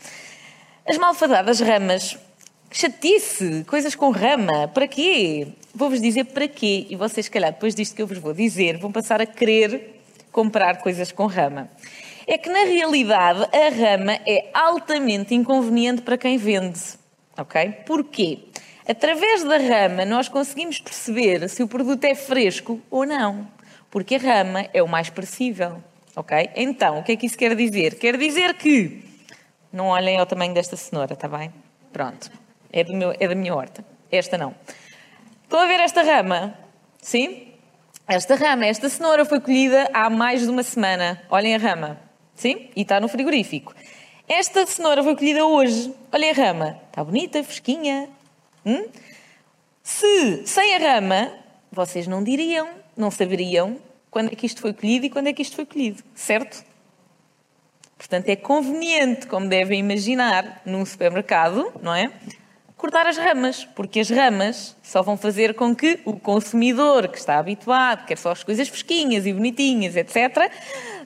As 0.87 0.99
malfadadas 0.99 1.61
ramas. 1.61 2.19
Chatice! 2.75 3.65
Coisas 3.67 3.95
com 3.95 4.11
rama. 4.11 4.67
Para 4.67 4.89
quê? 4.89 5.49
Vou-vos 5.75 6.01
dizer 6.01 6.25
para 6.25 6.49
quê. 6.49 6.87
E 6.89 6.97
vocês, 6.97 7.27
se 7.27 7.31
calhar, 7.31 7.53
depois 7.53 7.75
disto 7.75 7.95
que 7.95 8.01
eu 8.01 8.07
vos 8.07 8.17
vou 8.17 8.33
dizer, 8.33 8.79
vão 8.79 8.91
passar 8.91 9.21
a 9.21 9.27
querer 9.27 10.01
comprar 10.33 10.79
coisas 10.79 11.13
com 11.13 11.27
rama. 11.27 11.69
É 12.27 12.39
que, 12.39 12.49
na 12.49 12.65
realidade, 12.65 13.47
a 13.55 13.69
rama 13.69 14.15
é 14.27 14.49
altamente 14.55 15.35
inconveniente 15.35 16.01
para 16.01 16.17
quem 16.17 16.39
vende. 16.39 16.81
Ok? 17.37 17.73
Porquê? 17.85 18.39
Através 18.89 19.45
da 19.45 19.59
rama, 19.59 20.07
nós 20.07 20.29
conseguimos 20.29 20.81
perceber 20.81 21.47
se 21.51 21.63
o 21.63 21.69
produto 21.69 22.05
é 22.05 22.15
fresco 22.15 22.81
ou 22.91 23.05
não, 23.05 23.47
porque 23.91 24.15
a 24.15 24.19
rama 24.19 24.67
é 24.73 24.83
o 24.83 24.89
mais 24.89 25.11
perecível. 25.11 25.77
Ok? 26.17 26.51
Então, 26.57 27.01
o 27.01 27.03
que 27.03 27.13
é 27.13 27.17
que 27.17 27.27
isso 27.27 27.37
quer 27.37 27.55
dizer? 27.55 27.97
Quer 27.97 28.17
dizer 28.17 28.55
que. 28.55 29.05
Não 29.71 29.89
olhem 29.89 30.19
ao 30.19 30.27
tamanho 30.27 30.55
desta 30.55 30.77
cenoura, 30.77 31.13
está 31.13 31.29
bem? 31.29 31.53
Pronto. 31.93 32.42
É, 32.73 32.85
meu, 32.85 33.15
é 33.19 33.29
da 33.29 33.35
minha 33.35 33.55
horta. 33.55 33.85
Esta 34.11 34.39
não. 34.39 34.55
Estão 35.43 35.61
a 35.61 35.67
ver 35.67 35.81
esta 35.81 36.03
rama? 36.03 36.55
Sim? 37.01 37.49
Esta 38.09 38.35
rama, 38.35 38.67
esta 38.67 38.89
cenoura 38.89 39.25
foi 39.25 39.41
colhida 39.41 39.89
há 39.93 40.09
mais 40.11 40.43
de 40.43 40.49
uma 40.49 40.63
semana. 40.63 41.23
Olhem 41.31 41.55
a 41.55 41.59
rama. 41.59 42.01
Sim? 42.35 42.71
E 42.75 42.83
está 42.83 43.01
no 43.01 43.09
frigorífico. 43.09 43.75
Esta 44.27 44.67
cenoura 44.67 45.03
foi 45.03 45.15
colhida 45.15 45.45
hoje. 45.45 45.95
Olhem 46.11 46.31
a 46.31 46.35
rama. 46.35 46.81
Está 46.89 47.05
bonita, 47.05 47.43
fresquinha, 47.45 48.09
Hum? 48.65 48.89
Se 49.83 50.47
sem 50.47 50.77
a 50.77 50.79
rama, 50.79 51.33
vocês 51.71 52.07
não 52.07 52.23
diriam, 52.23 52.69
não 52.97 53.11
saberiam 53.11 53.77
quando 54.11 54.33
é 54.33 54.37
que 54.37 54.47
isto 54.47 54.61
foi 54.61 54.73
colhido 54.73 55.07
e 55.07 55.11
quando 55.11 55.27
é 55.27 55.33
que 55.33 55.43
isto 55.43 55.57
foi 55.57 55.67
colhido, 55.67 56.03
certo? 56.15 56.65
Portanto, 57.99 58.29
é 58.29 58.37
conveniente, 58.37 59.27
como 59.27 59.49
devem 59.49 59.81
imaginar, 59.81 60.63
num 60.65 60.85
supermercado, 60.85 61.73
não 61.83 61.95
é? 61.95 62.13
Cortar 62.83 63.07
as 63.07 63.17
ramas, 63.17 63.65
porque 63.77 64.01
as 64.01 64.11
ramas 64.11 64.75
só 64.83 65.05
vão 65.05 65.17
fazer 65.17 65.55
com 65.55 65.73
que 65.73 66.01
o 66.05 66.19
consumidor 66.19 67.07
que 67.07 67.17
está 67.17 67.39
habituado, 67.39 68.05
quer 68.05 68.19
só 68.19 68.33
as 68.33 68.43
coisas 68.43 68.67
fresquinhas 68.67 69.25
e 69.25 69.33
bonitinhas, 69.33 69.95
etc., 69.95 70.51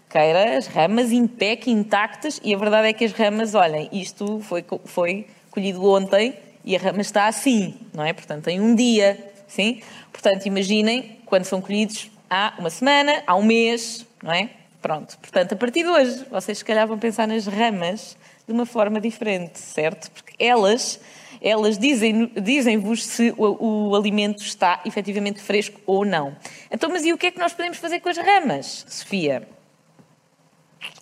queira 0.09 0.57
as 0.57 0.67
ramas 0.69 1.13
em 1.13 1.27
pé, 1.27 1.59
intactas, 1.67 2.41
e 2.43 2.55
a 2.55 2.57
verdade 2.57 2.89
é 2.89 2.93
que 2.95 3.05
as 3.05 3.13
ramas, 3.13 3.55
olhem, 3.55 3.91
isto 3.93 4.41
foi, 4.41 4.65
foi 4.87 5.27
colhido 5.51 5.85
ontem 5.85 6.33
e 6.65 6.75
a 6.75 6.79
rama 6.79 7.03
está 7.03 7.27
assim, 7.27 7.75
não 7.93 8.03
é? 8.03 8.15
Portanto, 8.15 8.45
tem 8.45 8.59
um 8.59 8.75
dia, 8.75 9.23
sim? 9.47 9.83
Portanto, 10.11 10.47
imaginem 10.47 11.19
quando 11.27 11.45
são 11.45 11.61
colhidos 11.61 12.11
há 12.31 12.55
uma 12.59 12.71
semana, 12.71 13.23
há 13.27 13.37
um 13.37 13.43
mês, 13.43 14.07
não 14.23 14.33
é? 14.33 14.49
Pronto. 14.81 15.19
Portanto, 15.19 15.53
a 15.53 15.57
partir 15.57 15.83
de 15.83 15.91
hoje, 15.91 16.25
vocês 16.31 16.57
se 16.57 16.65
calhar 16.65 16.87
vão 16.87 16.99
pensar 16.99 17.29
nas 17.29 17.47
ramas 17.47 18.17
de 18.47 18.53
uma 18.55 18.65
forma 18.65 18.99
diferente, 18.99 19.59
certo? 19.59 20.11
Porque 20.11 20.33
elas, 20.43 20.99
elas 21.47 21.79
dizem-vos 21.79 22.43
dizem 22.43 22.97
se 22.97 23.35
o, 23.37 23.91
o 23.91 23.95
alimento 23.95 24.43
está 24.43 24.81
efetivamente 24.85 25.41
fresco 25.41 25.81
ou 25.87 26.05
não. 26.05 26.37
Então, 26.71 26.91
mas 26.91 27.05
e 27.05 27.13
o 27.13 27.19
que 27.19 27.27
é 27.27 27.31
que 27.31 27.39
nós 27.39 27.53
podemos 27.53 27.79
fazer 27.79 28.01
com 28.01 28.09
as 28.09 28.19
ramas, 28.19 28.85
Sofia? 28.89 29.49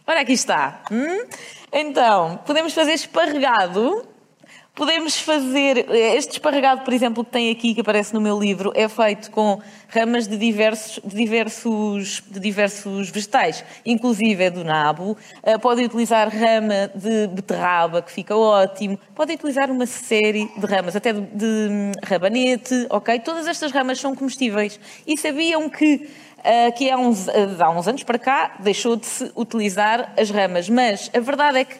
Ora, 0.07 0.21
aqui 0.21 0.33
está. 0.33 0.83
Hum? 0.93 1.27
Então, 1.73 2.39
podemos 2.45 2.75
fazer 2.75 2.93
esparregado 2.93 4.07
Podemos 4.75 5.17
fazer. 5.21 5.89
Este 5.89 6.33
esparregado, 6.33 6.83
por 6.83 6.93
exemplo, 6.93 7.25
que 7.25 7.31
tem 7.31 7.49
aqui, 7.53 7.75
que 7.75 7.81
aparece 7.81 8.13
no 8.13 8.21
meu 8.21 8.37
livro, 8.37 8.73
é 8.75 8.89
feito 8.89 9.31
com 9.31 9.61
ramas 9.89 10.27
de 10.27 10.37
diversos, 10.37 10.99
de 11.05 11.15
diversos, 11.15 12.25
de 12.29 12.41
diversos 12.41 13.09
vegetais, 13.09 13.65
inclusive 13.87 14.43
é 14.43 14.51
do 14.51 14.65
nabo. 14.65 15.17
Uh, 15.45 15.61
podem 15.61 15.87
utilizar 15.87 16.29
rama 16.29 16.91
de 16.93 17.29
beterraba, 17.29 18.03
que 18.03 18.11
fica 18.11 18.37
ótimo. 18.37 18.99
Podem 19.15 19.37
utilizar 19.37 19.71
uma 19.71 19.87
série 19.87 20.51
de 20.59 20.67
ramas, 20.67 20.97
até 20.97 21.13
de, 21.13 21.21
de 21.21 21.47
hum, 21.71 21.93
rabanete, 22.03 22.89
ok? 22.91 23.21
Todas 23.21 23.47
estas 23.47 23.71
ramas 23.71 24.01
são 24.01 24.13
comestíveis. 24.17 24.81
E 25.07 25.17
sabiam 25.17 25.71
que 25.71 26.11
Uh, 26.45 26.71
que 26.77 26.91
há 26.91 26.99
uns, 26.99 27.27
uh, 27.27 27.33
há 27.59 27.71
uns 27.71 27.89
anos 27.89 28.03
para 28.03 28.19
cá 28.19 28.57
deixou 28.61 28.97
de 28.97 29.07
se 29.07 29.33
utilizar 29.35 30.13
as 30.15 30.29
ramas. 30.29 30.69
Mas 30.69 31.11
a 31.15 31.19
verdade 31.19 31.61
é 31.61 31.65
que 31.65 31.77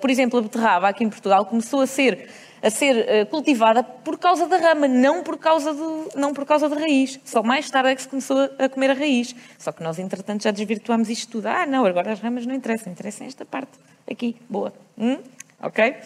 por 0.00 0.10
exemplo, 0.10 0.38
a 0.38 0.42
beterraba 0.42 0.88
aqui 0.88 1.04
em 1.04 1.08
Portugal 1.08 1.44
começou 1.44 1.80
a 1.80 1.86
ser 1.86 2.28
a 2.62 2.70
ser 2.70 2.96
uh, 2.96 3.26
cultivada 3.26 3.82
por 3.82 4.18
causa 4.18 4.46
da 4.46 4.56
rama, 4.56 4.88
não 4.88 5.22
por 5.22 5.38
causa, 5.38 5.72
do, 5.72 6.08
não 6.16 6.32
por 6.32 6.44
causa 6.44 6.68
da 6.68 6.76
raiz. 6.76 7.20
Só 7.24 7.42
mais 7.42 7.70
tarde 7.70 7.90
é 7.90 7.94
que 7.94 8.02
se 8.02 8.08
começou 8.08 8.50
a 8.58 8.68
comer 8.68 8.90
a 8.90 8.94
raiz. 8.94 9.34
Só 9.58 9.72
que 9.72 9.82
nós, 9.82 9.98
entretanto, 9.98 10.42
já 10.42 10.50
desvirtuámos 10.50 11.08
isto 11.08 11.30
tudo. 11.30 11.46
Ah, 11.46 11.66
não, 11.66 11.84
agora 11.86 12.12
as 12.12 12.20
ramas 12.20 12.46
não 12.46 12.54
interessam, 12.54 12.92
interessa 12.92 13.24
esta 13.24 13.44
parte 13.44 13.72
aqui. 14.10 14.36
Boa. 14.48 14.72
Hum? 14.98 15.18
Ok? 15.62 15.96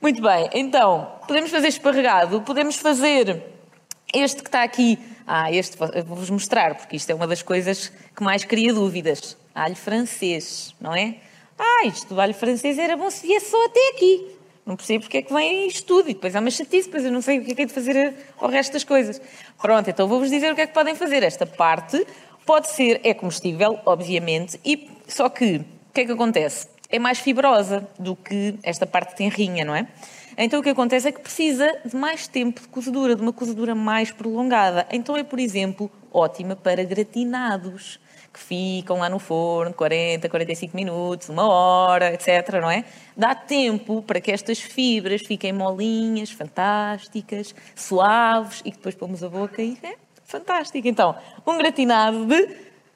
Muito 0.00 0.20
bem. 0.20 0.50
Então, 0.52 1.10
podemos 1.26 1.50
fazer 1.50 1.68
esparregado, 1.68 2.42
podemos 2.42 2.76
fazer 2.76 3.42
este 4.12 4.42
que 4.42 4.48
está 4.48 4.62
aqui. 4.62 4.98
Ah, 5.26 5.50
este 5.52 5.76
vou-vos 5.76 6.28
mostrar, 6.28 6.74
porque 6.74 6.96
isto 6.96 7.08
é 7.10 7.14
uma 7.14 7.26
das 7.26 7.40
coisas 7.40 7.92
que 8.14 8.22
mais 8.22 8.44
cria 8.44 8.74
dúvidas. 8.74 9.36
Alho 9.54 9.76
francês, 9.76 10.74
não 10.80 10.94
é? 10.94 11.16
Ah, 11.62 11.86
isto 11.86 12.14
do 12.14 12.20
alho 12.20 12.32
francês 12.32 12.78
era 12.78 12.96
bom 12.96 13.10
se 13.10 13.26
viesse 13.26 13.50
só 13.50 13.66
até 13.66 13.90
aqui. 13.90 14.26
Não 14.64 14.76
percebo 14.76 15.02
porque 15.02 15.18
é 15.18 15.22
que 15.22 15.32
vem 15.32 15.66
isto 15.66 15.84
tudo. 15.84 16.08
E 16.08 16.14
depois 16.14 16.34
há 16.34 16.40
uma 16.40 16.50
chatice, 16.50 16.86
depois 16.86 17.04
eu 17.04 17.12
não 17.12 17.20
sei 17.20 17.38
o 17.38 17.44
que 17.44 17.52
é 17.52 17.54
que 17.54 17.62
é 17.62 17.66
de 17.66 17.72
fazer 17.72 18.14
ao 18.38 18.48
resto 18.48 18.72
das 18.72 18.82
coisas. 18.82 19.20
Pronto, 19.60 19.90
então 19.90 20.08
vou-vos 20.08 20.30
dizer 20.30 20.50
o 20.50 20.54
que 20.54 20.62
é 20.62 20.66
que 20.66 20.72
podem 20.72 20.94
fazer. 20.94 21.22
Esta 21.22 21.44
parte 21.44 22.06
pode 22.46 22.70
ser, 22.70 23.00
é 23.04 23.12
comestível, 23.12 23.78
obviamente, 23.84 24.58
e 24.64 24.88
só 25.06 25.28
que 25.28 25.56
o 25.56 25.92
que 25.92 26.00
é 26.00 26.06
que 26.06 26.12
acontece? 26.12 26.68
É 26.88 26.98
mais 26.98 27.18
fibrosa 27.18 27.86
do 27.98 28.16
que 28.16 28.54
esta 28.62 28.86
parte 28.86 29.14
tenrinha, 29.16 29.64
não 29.64 29.74
é? 29.74 29.86
Então 30.42 30.60
o 30.60 30.62
que 30.62 30.70
acontece 30.70 31.06
é 31.06 31.12
que 31.12 31.20
precisa 31.20 31.70
de 31.84 31.94
mais 31.94 32.26
tempo 32.26 32.62
de 32.62 32.68
cozedura, 32.68 33.14
de 33.14 33.20
uma 33.20 33.30
cozedura 33.32 33.74
mais 33.74 34.10
prolongada. 34.10 34.86
Então 34.90 35.14
é, 35.14 35.22
por 35.22 35.38
exemplo, 35.38 35.90
ótima 36.10 36.56
para 36.56 36.82
gratinados 36.82 38.00
que 38.32 38.40
ficam 38.40 39.00
lá 39.00 39.10
no 39.10 39.18
forno 39.18 39.74
40, 39.74 40.30
45 40.30 40.74
minutos, 40.74 41.28
uma 41.28 41.46
hora, 41.46 42.14
etc. 42.14 42.58
Não 42.58 42.70
é? 42.70 42.86
Dá 43.14 43.34
tempo 43.34 44.00
para 44.00 44.18
que 44.18 44.32
estas 44.32 44.58
fibras 44.58 45.20
fiquem 45.20 45.52
molinhas, 45.52 46.30
fantásticas, 46.30 47.54
suaves 47.76 48.60
e 48.64 48.70
que 48.70 48.78
depois 48.78 48.94
pomos 48.94 49.22
a 49.22 49.28
boca 49.28 49.60
e 49.60 49.76
é 49.82 49.96
fantástico. 50.24 50.88
Então, 50.88 51.14
um 51.46 51.58
gratinado 51.58 52.24
de 52.24 52.48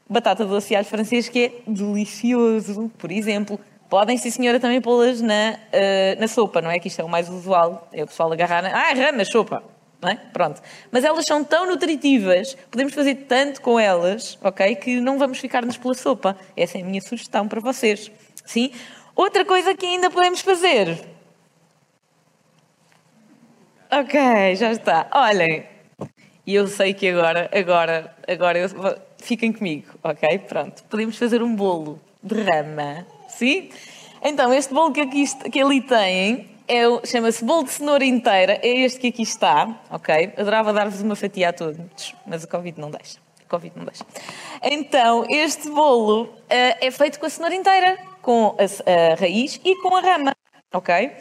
batata 0.09 0.47
doce 0.47 0.75
alho 0.75 0.87
francês 0.87 1.29
que 1.29 1.45
é 1.45 1.53
delicioso, 1.71 2.91
por 2.97 3.13
exemplo. 3.13 3.61
Podem, 3.95 4.19
sim 4.19 4.29
senhora, 4.29 4.59
também 4.59 4.81
pô-las 4.81 5.21
na, 5.21 5.53
uh, 5.53 6.21
na 6.21 6.27
sopa, 6.27 6.61
não 6.61 6.69
é? 6.69 6.81
Que 6.81 6.89
isto 6.89 7.01
é 7.01 7.05
o 7.05 7.09
mais 7.09 7.29
usual. 7.29 7.89
É 7.93 8.03
o 8.03 8.09
pessoal 8.09 8.33
agarrar 8.33 8.61
na... 8.61 8.71
Ah, 8.71 8.93
rã 8.93 9.13
na 9.13 9.25
sopa. 9.25 9.63
Não 10.03 10.09
é? 10.09 10.17
Pronto. 10.33 10.61
Mas 10.91 11.05
elas 11.05 11.25
são 11.25 11.45
tão 11.45 11.65
nutritivas, 11.65 12.57
podemos 12.73 12.93
fazer 12.93 13.15
tanto 13.29 13.63
com 13.63 13.79
elas, 13.79 14.37
ok? 14.43 14.75
Que 14.75 15.01
não 15.01 15.17
vamos 15.17 15.39
ficar-nos 15.39 15.77
pela 15.77 15.95
sopa. 15.95 16.37
Essa 16.57 16.79
é 16.79 16.81
a 16.81 16.85
minha 16.85 17.01
sugestão 17.01 17.47
para 17.47 17.61
vocês. 17.61 18.11
Sim? 18.45 18.73
Outra 19.15 19.45
coisa 19.45 19.77
que 19.77 19.87
ainda 19.87 20.11
podemos 20.11 20.41
fazer. 20.41 20.99
Ok, 23.93 24.57
já 24.57 24.73
está. 24.73 25.07
Olhem, 25.15 25.69
e 26.45 26.53
eu 26.53 26.67
sei 26.67 26.95
que 26.95 27.11
agora, 27.11 27.49
agora, 27.55 28.13
agora, 28.27 28.59
eu, 28.59 28.69
fiquem 29.19 29.53
comigo, 29.53 29.95
ok? 30.03 30.37
Pronto. 30.41 30.83
Podemos 30.91 31.17
fazer 31.17 31.45
um 31.45 31.55
bolo 31.55 32.01
de 32.21 32.43
rama, 32.43 33.07
sim? 33.35 33.71
Então, 34.23 34.53
este 34.53 34.73
bolo 34.73 34.93
que, 34.93 35.01
aqui, 35.01 35.25
que 35.51 35.61
ali 35.61 35.81
têm 35.81 36.49
é, 36.67 36.85
chama-se 37.07 37.45
bolo 37.45 37.65
de 37.65 37.73
cenoura 37.73 38.05
inteira. 38.05 38.59
É 38.63 38.69
este 38.69 39.01
que 39.01 39.09
aqui 39.09 39.23
está, 39.23 39.81
ok? 39.91 40.33
Adorava 40.37 40.73
dar-vos 40.73 41.01
uma 41.03 41.15
fatia 41.15 41.51
a 41.51 41.53
todos, 41.53 42.15
mas 42.27 42.43
o 42.45 42.49
Covid 42.49 42.81
não 42.81 42.91
deixa. 42.91 43.19
O 43.45 43.49
Covid 43.49 43.77
não 43.77 43.85
deixa. 43.85 44.05
Então, 44.63 45.27
este 45.29 45.69
bolo 45.69 46.23
uh, 46.23 46.31
é 46.49 46.91
feito 46.91 47.21
com 47.21 47.27
a 47.27 47.31
cenoura 47.31 47.55
inteira, 47.55 47.99
com 48.23 48.57
a, 48.59 49.13
a, 49.13 49.15
raiz 49.15 49.61
e 49.63 49.77
com 49.83 49.95
a 49.95 50.01
rama, 50.01 50.35
ok? 50.73 51.13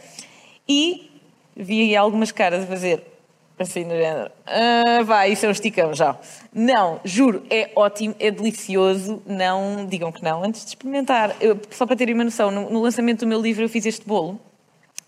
E 0.67 1.11
vi 1.55 1.95
algumas 1.95 2.31
caras 2.31 2.63
a 2.63 2.67
fazer 2.67 3.12
assim 3.57 3.83
no 3.83 3.91
género. 3.91 4.31
Ah, 4.45 5.03
vai, 5.03 5.31
isso 5.31 5.45
é 5.45 5.49
um 5.49 5.51
esticão 5.51 5.93
já. 5.93 6.17
Não, 6.53 6.99
juro, 7.03 7.43
é 7.49 7.71
ótimo, 7.75 8.15
é 8.19 8.31
delicioso. 8.31 9.21
Não 9.25 9.85
digam 9.85 10.11
que 10.11 10.23
não 10.23 10.43
antes 10.43 10.63
de 10.63 10.69
experimentar. 10.69 11.35
Eu, 11.39 11.59
só 11.71 11.85
para 11.85 11.95
terem 11.95 12.13
uma 12.13 12.23
noção, 12.23 12.51
no, 12.51 12.69
no 12.69 12.81
lançamento 12.81 13.21
do 13.21 13.27
meu 13.27 13.41
livro 13.41 13.63
eu 13.63 13.69
fiz 13.69 13.85
este 13.85 14.05
bolo 14.05 14.39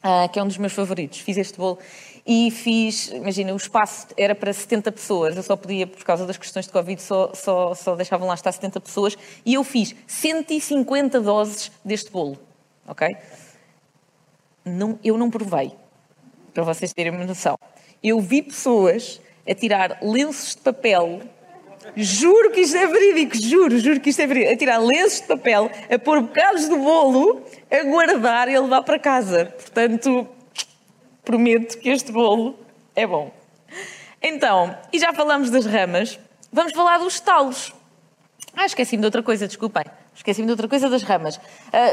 uh, 0.05 0.29
que 0.31 0.39
é 0.39 0.43
um 0.43 0.47
dos 0.47 0.57
meus 0.57 0.73
favoritos. 0.73 1.19
Fiz 1.19 1.37
este 1.37 1.57
bolo 1.57 1.79
e 2.25 2.49
fiz, 2.51 3.09
imagina, 3.09 3.53
o 3.53 3.57
espaço 3.57 4.07
era 4.17 4.33
para 4.33 4.51
70 4.51 4.91
pessoas, 4.91 5.35
eu 5.35 5.43
só 5.43 5.55
podia, 5.55 5.85
por 5.85 6.03
causa 6.03 6.25
das 6.25 6.37
questões 6.37 6.65
de 6.65 6.71
Covid, 6.71 6.99
só, 6.99 7.31
só, 7.35 7.75
só 7.75 7.95
deixavam 7.95 8.27
lá 8.27 8.33
estar 8.33 8.51
70 8.51 8.81
pessoas, 8.81 9.15
e 9.45 9.53
eu 9.53 9.63
fiz 9.63 9.95
150 10.07 11.21
doses 11.21 11.71
deste 11.83 12.09
bolo, 12.09 12.39
ok? 12.87 13.15
Não, 14.65 14.97
eu 15.03 15.19
não 15.19 15.29
provei, 15.29 15.71
para 16.51 16.63
vocês 16.63 16.91
terem 16.93 17.11
uma 17.11 17.25
noção. 17.25 17.59
Eu 18.07 18.21
vi 18.21 18.43
pessoas 18.43 19.19
a 19.49 19.55
tirar 19.55 19.97
lenços 19.99 20.53
de 20.53 20.61
papel 20.61 21.21
Juro 21.95 22.51
que 22.51 22.61
isto 22.61 22.75
é 22.75 22.87
verídico, 22.87 23.37
juro, 23.37 23.79
juro 23.79 23.99
que 23.99 24.09
isto 24.09 24.19
é 24.19 24.27
verídico. 24.27 24.53
A 24.53 24.57
tirar 24.57 24.77
lenços 24.79 25.21
de 25.21 25.27
papel, 25.27 25.71
a 25.89 25.99
pôr 25.99 26.19
bocados 26.21 26.67
do 26.67 26.77
bolo, 26.77 27.43
a 27.71 27.83
guardar 27.83 28.49
e 28.49 28.55
a 28.55 28.61
levar 28.61 28.81
para 28.81 28.99
casa. 28.99 29.45
Portanto, 29.45 30.27
prometo 31.23 31.77
que 31.77 31.89
este 31.89 32.11
bolo 32.11 32.59
é 32.95 33.05
bom. 33.07 33.31
Então, 34.21 34.75
e 34.91 34.99
já 34.99 35.13
falamos 35.13 35.49
das 35.49 35.65
ramas, 35.65 36.19
vamos 36.51 36.73
falar 36.73 36.97
dos 36.97 37.19
talos. 37.19 37.73
Ah, 38.55 38.65
esqueci-me 38.65 39.01
de 39.01 39.05
outra 39.05 39.21
coisa, 39.21 39.47
desculpem. 39.47 39.83
Esqueci-me 40.15 40.47
de 40.47 40.51
outra 40.51 40.67
coisa 40.67 40.89
das 40.89 41.03
ramas. 41.03 41.37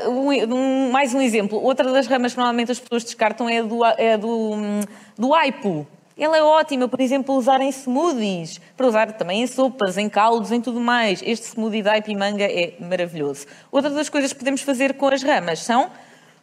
Uh, 0.07 0.54
um, 0.54 0.90
mais 0.90 1.12
um 1.12 1.21
exemplo. 1.21 1.62
Outra 1.62 1.92
das 1.92 2.07
ramas 2.07 2.33
que 2.33 2.38
normalmente 2.38 2.73
as 2.73 2.78
pessoas 2.81 3.04
descartam 3.04 3.49
é 3.49 3.62
do, 3.62 3.85
é 3.85 4.16
do, 4.16 4.52
hum, 4.54 4.81
do 5.19 5.35
aipo. 5.35 5.87
Ela 6.16 6.37
é 6.37 6.42
ótima, 6.42 6.88
por 6.88 7.00
exemplo, 7.00 7.35
usar 7.35 7.61
em 7.61 7.71
smoothies, 7.73 8.61
para 8.76 8.87
usar 8.87 9.12
também 9.12 9.42
em 9.42 9.47
sopas, 9.47 9.97
em 9.97 10.09
caldos, 10.09 10.52
em 10.52 10.61
tudo 10.61 10.78
mais. 10.78 11.23
Este 11.25 11.47
smoothie 11.47 11.83
de 11.83 11.88
aipo 11.88 12.12
manga 12.19 12.45
é 12.45 12.75
maravilhoso. 12.78 13.47
Outra 13.71 13.90
das 13.90 14.09
coisas 14.09 14.33
que 14.33 14.38
podemos 14.38 14.61
fazer 14.61 14.95
com 14.95 15.09
as 15.09 15.23
ramas 15.23 15.61
são 15.61 15.90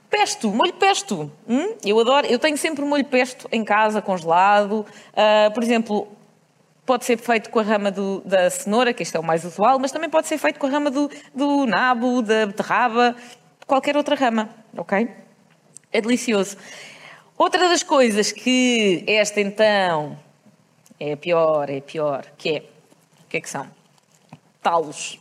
pesto, 0.10 0.50
molho 0.50 0.74
pesto. 0.74 1.32
Hum? 1.48 1.76
Eu 1.86 2.00
adoro, 2.00 2.26
eu 2.28 2.40
tenho 2.40 2.58
sempre 2.58 2.84
molho 2.84 3.06
pesto 3.06 3.48
em 3.52 3.64
casa, 3.64 4.02
congelado. 4.02 4.86
Uh, 5.14 5.54
por 5.54 5.62
exemplo, 5.64 6.08
pode 6.86 7.06
ser 7.06 7.18
feito 7.18 7.52
com 7.52 7.60
a 7.60 7.64
rama 7.64 7.92
do, 7.92 8.22
da 8.26 8.50
cenoura, 8.50 8.92
que 8.92 9.04
este 9.04 9.16
é 9.16 9.20
o 9.20 9.24
mais 9.24 9.46
usual, 9.46 9.78
mas 9.78 9.92
também 9.92 10.10
pode 10.10 10.28
ser 10.28 10.40
feito 10.40 10.60
com 10.60 10.66
a 10.66 10.70
rama 10.72 10.90
do, 10.90 11.10
do 11.36 11.68
nabo, 11.68 12.24
da 12.24 12.48
beterraba, 12.48 13.16
qualquer 13.68 13.96
outra 13.96 14.16
rama, 14.16 14.50
ok? 14.76 15.08
É 15.92 16.02
delicioso. 16.02 16.58
Outra 17.40 17.70
das 17.70 17.84
coisas 17.84 18.34
que 18.34 19.02
esta 19.08 19.40
então 19.40 20.20
é 21.00 21.16
pior, 21.16 21.70
é 21.70 21.80
pior, 21.80 22.26
que 22.38 22.50
é, 22.50 22.60
o 23.24 23.30
que 23.30 23.38
é 23.38 23.40
que 23.40 23.50
são? 23.50 23.66
Talos. 24.62 25.18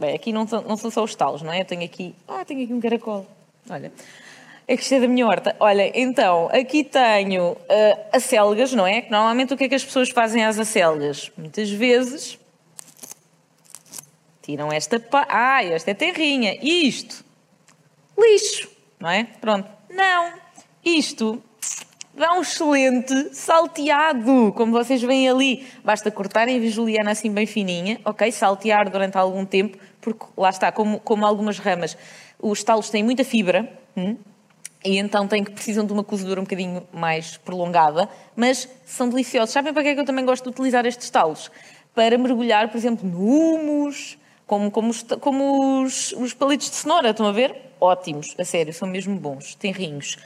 Bem, 0.00 0.16
aqui 0.16 0.32
não 0.32 0.48
são, 0.48 0.62
não 0.62 0.76
são 0.76 0.90
só 0.90 1.04
os 1.04 1.14
talos, 1.14 1.40
não 1.40 1.52
é? 1.52 1.60
Eu 1.60 1.64
tenho 1.64 1.84
aqui, 1.84 2.12
ah, 2.26 2.44
tenho 2.44 2.64
aqui 2.64 2.72
um 2.72 2.80
caracol. 2.80 3.24
Olha, 3.70 3.92
é 4.66 4.76
que 4.76 4.92
é 4.92 4.98
da 4.98 5.06
minha 5.06 5.24
horta. 5.28 5.54
Olha, 5.60 5.92
então, 5.94 6.48
aqui 6.52 6.82
tenho 6.82 7.52
uh, 7.52 7.56
acelgas, 8.12 8.72
não 8.72 8.84
é? 8.84 9.02
Que 9.02 9.10
normalmente 9.12 9.54
o 9.54 9.56
que 9.56 9.62
é 9.62 9.68
que 9.68 9.76
as 9.76 9.84
pessoas 9.84 10.10
fazem 10.10 10.44
às 10.44 10.58
acelgas? 10.58 11.30
Muitas 11.38 11.70
vezes 11.70 12.36
tiram 14.42 14.72
esta 14.72 14.98
pá. 14.98 15.24
Ah, 15.30 15.62
esta 15.62 15.92
é 15.92 15.94
terrinha. 15.94 16.58
Isto? 16.60 17.24
Lixo, 18.18 18.68
não 18.98 19.08
é? 19.08 19.22
Pronto. 19.40 19.70
Não. 19.88 20.47
Isto 20.84 21.42
dá 22.14 22.32
um 22.32 22.42
excelente 22.42 23.34
salteado, 23.34 24.52
como 24.56 24.72
vocês 24.72 25.00
veem 25.00 25.28
ali. 25.28 25.66
Basta 25.84 26.10
cortarem 26.10 26.58
a 26.58 26.68
juliana 26.68 27.12
assim 27.12 27.30
bem 27.30 27.46
fininha, 27.46 28.00
ok? 28.04 28.30
Saltear 28.32 28.90
durante 28.90 29.16
algum 29.16 29.44
tempo, 29.44 29.78
porque 30.00 30.26
lá 30.36 30.50
está, 30.50 30.72
como, 30.72 30.98
como 31.00 31.24
algumas 31.24 31.58
ramas, 31.58 31.96
os 32.40 32.62
talos 32.62 32.90
têm 32.90 33.02
muita 33.02 33.24
fibra, 33.24 33.70
hum? 33.96 34.16
e 34.84 34.98
então 34.98 35.26
têm 35.26 35.44
que 35.44 35.50
precisam 35.50 35.84
de 35.84 35.92
uma 35.92 36.04
cozedura 36.04 36.40
um 36.40 36.44
bocadinho 36.44 36.86
mais 36.92 37.36
prolongada, 37.36 38.08
mas 38.34 38.68
são 38.84 39.08
deliciosos. 39.08 39.50
Sabem 39.50 39.72
para 39.72 39.82
que 39.82 39.88
é 39.90 39.94
que 39.94 40.00
eu 40.00 40.04
também 40.04 40.24
gosto 40.24 40.44
de 40.44 40.50
utilizar 40.50 40.86
estes 40.86 41.10
talos? 41.10 41.50
Para 41.94 42.16
mergulhar, 42.16 42.68
por 42.68 42.76
exemplo, 42.76 43.08
no 43.08 43.18
humus, 43.18 44.16
como, 44.46 44.70
como, 44.70 44.90
os, 44.90 45.02
como 45.20 45.82
os, 45.82 46.12
os 46.12 46.32
palitos 46.32 46.70
de 46.70 46.76
cenoura, 46.76 47.10
estão 47.10 47.26
a 47.26 47.32
ver? 47.32 47.54
Ótimos, 47.80 48.34
a 48.38 48.44
sério, 48.44 48.72
são 48.72 48.88
mesmo 48.88 49.16
bons, 49.16 49.54
tenrinhos. 49.54 50.16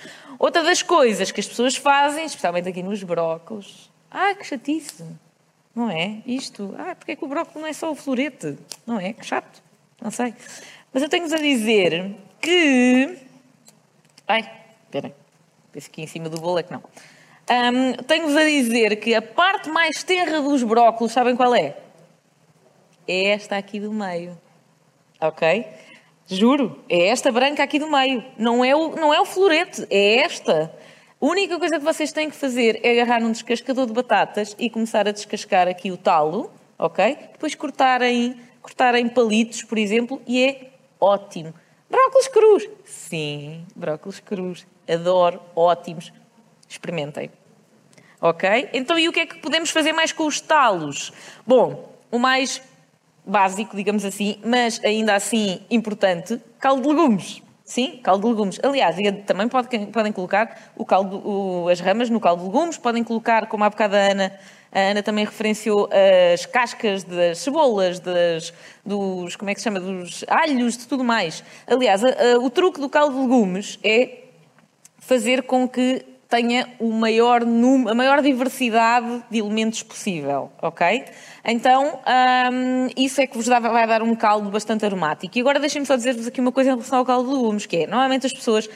Outra 0.43 0.65
das 0.65 0.83
coisas 0.83 1.31
que 1.31 1.39
as 1.39 1.47
pessoas 1.47 1.77
fazem, 1.77 2.25
especialmente 2.25 2.69
aqui 2.69 2.83
nos 2.83 3.01
brócolos, 3.05 3.89
ah, 4.11 4.35
que 4.35 4.45
chatice, 4.45 5.05
não 5.73 5.89
é? 5.89 6.21
Isto, 6.27 6.75
ah, 6.77 6.97
porque 6.97 7.13
é 7.13 7.17
que 7.17 7.25
o 7.25 7.29
brócolis 7.29 7.63
não 7.63 7.67
é 7.69 7.73
só 7.73 7.93
o 7.93 7.95
florete, 7.95 8.59
não 8.85 8.99
é? 8.99 9.13
Que 9.13 9.25
chato, 9.25 9.63
não 10.01 10.11
sei. 10.11 10.35
Mas 10.93 11.01
eu 11.01 11.09
tenho-vos 11.09 11.33
a 11.33 11.37
dizer 11.37 12.17
que. 12.41 13.21
Ai, 14.27 14.51
esperem, 14.85 15.15
penso 15.71 15.89
que 15.89 16.03
em 16.03 16.09
cima 16.09 16.29
do 16.29 16.41
bolo 16.41 16.59
é 16.59 16.65
que 16.65 16.73
não. 16.73 16.83
Um, 16.83 18.03
tenho-vos 18.03 18.35
a 18.35 18.43
dizer 18.43 18.97
que 18.97 19.15
a 19.15 19.23
parte 19.23 19.71
mais 19.71 20.03
terra 20.03 20.41
dos 20.41 20.65
brócolos, 20.65 21.13
sabem 21.13 21.37
qual 21.37 21.55
é? 21.55 21.77
É 23.07 23.27
esta 23.29 23.57
aqui 23.57 23.79
do 23.79 23.93
meio. 23.93 24.37
Ok? 25.21 25.69
Juro, 26.37 26.79
é 26.89 27.09
esta 27.09 27.31
branca 27.31 27.63
aqui 27.63 27.79
do 27.79 27.91
meio. 27.91 28.25
Não 28.39 28.65
é 28.65 28.75
o, 28.75 28.97
não 28.97 29.13
é 29.13 29.21
o 29.21 29.25
florete, 29.25 29.87
é 29.91 30.17
esta. 30.17 30.75
A 31.21 31.27
única 31.27 31.59
coisa 31.59 31.79
que 31.79 31.85
vocês 31.85 32.11
têm 32.11 32.31
que 32.31 32.37
fazer 32.37 32.81
é 32.83 32.93
agarrar 32.93 33.21
num 33.21 33.31
descascador 33.31 33.87
de 33.87 33.93
batatas 33.93 34.57
e 34.59 34.69
começar 34.71 35.07
a 35.07 35.13
descascar 35.13 35.69
aqui 35.69 35.91
o 35.91 35.97
talo, 35.97 36.51
ok? 36.79 37.17
Depois 37.33 37.55
cortarem, 37.55 38.41
cortarem 38.61 39.09
palitos, 39.09 39.63
por 39.63 39.79
exemplo, 39.79 40.21
e 40.27 40.43
é 40.43 40.71
ótimo. 41.01 41.55
Brócolis 41.89 42.29
crus. 42.29 42.69
Sim, 42.85 43.67
brócolis 43.77 44.21
crus. 44.21 44.67
Adoro, 44.89 45.41
ótimos. 45.55 46.13
Experimentem. 46.69 47.31
Ok? 48.21 48.71
Então, 48.73 48.99
e 48.99 49.09
o 49.09 49.13
que 49.13 49.21
é 49.21 49.27
que 49.27 49.39
podemos 49.39 49.71
fazer 49.71 49.93
mais 49.93 50.13
com 50.13 50.25
os 50.27 50.41
talos? 50.41 51.13
Bom, 51.47 51.93
o 52.11 52.19
mais 52.19 52.63
básico, 53.25 53.77
digamos 53.77 54.05
assim, 54.05 54.37
mas 54.45 54.81
ainda 54.85 55.15
assim 55.15 55.61
importante, 55.71 56.41
caldo 56.59 56.83
de 56.83 56.89
legumes. 56.89 57.43
Sim, 57.65 58.01
caldo 58.03 58.23
de 58.23 58.29
legumes. 58.35 58.61
Aliás, 58.63 58.97
também 59.25 59.49
pode, 59.49 59.87
podem 59.87 60.13
colocar 60.13 60.73
o 60.77 60.85
caldo, 60.85 61.17
o, 61.27 61.69
as 61.69 61.81
ramas 61.81 62.11
no 62.11 62.21
caldo 62.21 62.43
de 62.43 62.49
legumes, 62.49 62.77
podem 62.77 63.03
colocar, 63.05 63.47
como 63.47 63.65
há 63.65 63.71
bocado 63.71 63.97
a 63.97 63.99
Ana 63.99 64.33
A 64.73 64.81
Ana 64.91 65.03
também 65.03 65.25
referenciou 65.25 65.89
as 66.33 66.47
cascas 66.47 67.05
das 67.05 67.39
cebolas, 67.39 68.01
das, 68.01 68.53
dos, 68.85 69.37
como 69.37 69.51
é 69.51 69.55
que 69.55 69.61
se 69.61 69.65
chama, 69.65 69.79
dos 69.79 70.25
alhos, 70.27 70.77
de 70.77 70.87
tudo 70.87 71.05
mais. 71.05 71.45
Aliás, 71.67 72.03
a, 72.03 72.09
a, 72.09 72.39
o 72.39 72.49
truque 72.51 72.81
do 72.81 72.89
caldo 72.89 73.15
de 73.15 73.21
legumes 73.21 73.79
é 73.85 74.25
fazer 74.99 75.43
com 75.43 75.69
que 75.69 76.05
tenha 76.33 76.67
o 76.79 76.91
maior 76.91 77.43
a 77.43 77.95
maior 77.95 78.23
diversidade 78.23 79.23
de 79.31 79.39
elementos 79.39 79.83
possível, 79.83 80.51
ok? 80.63 81.05
Então, 81.45 82.01
hum, 82.51 82.89
isso 82.97 83.21
é 83.21 83.27
que 83.27 83.37
vos 83.37 83.45
dá, 83.45 83.61
vai 83.61 83.87
dar 83.87 84.03
um 84.03 84.15
caldo 84.17 84.49
bastante 84.49 84.83
aromático. 84.87 85.37
E 85.37 85.43
agora 85.43 85.61
deixem-me 85.61 85.87
só 85.87 85.95
dizer-vos 85.95 86.27
aqui 86.27 86.41
uma 86.41 86.51
coisa 86.51 86.71
em 86.71 86.73
relação 86.73 87.01
ao 87.01 87.05
caldo 87.05 87.29
de 87.29 87.35
legumes, 87.37 87.67
que 87.67 87.77
é, 87.77 87.87
normalmente 87.87 88.25
as 88.25 88.33
pessoas 88.33 88.67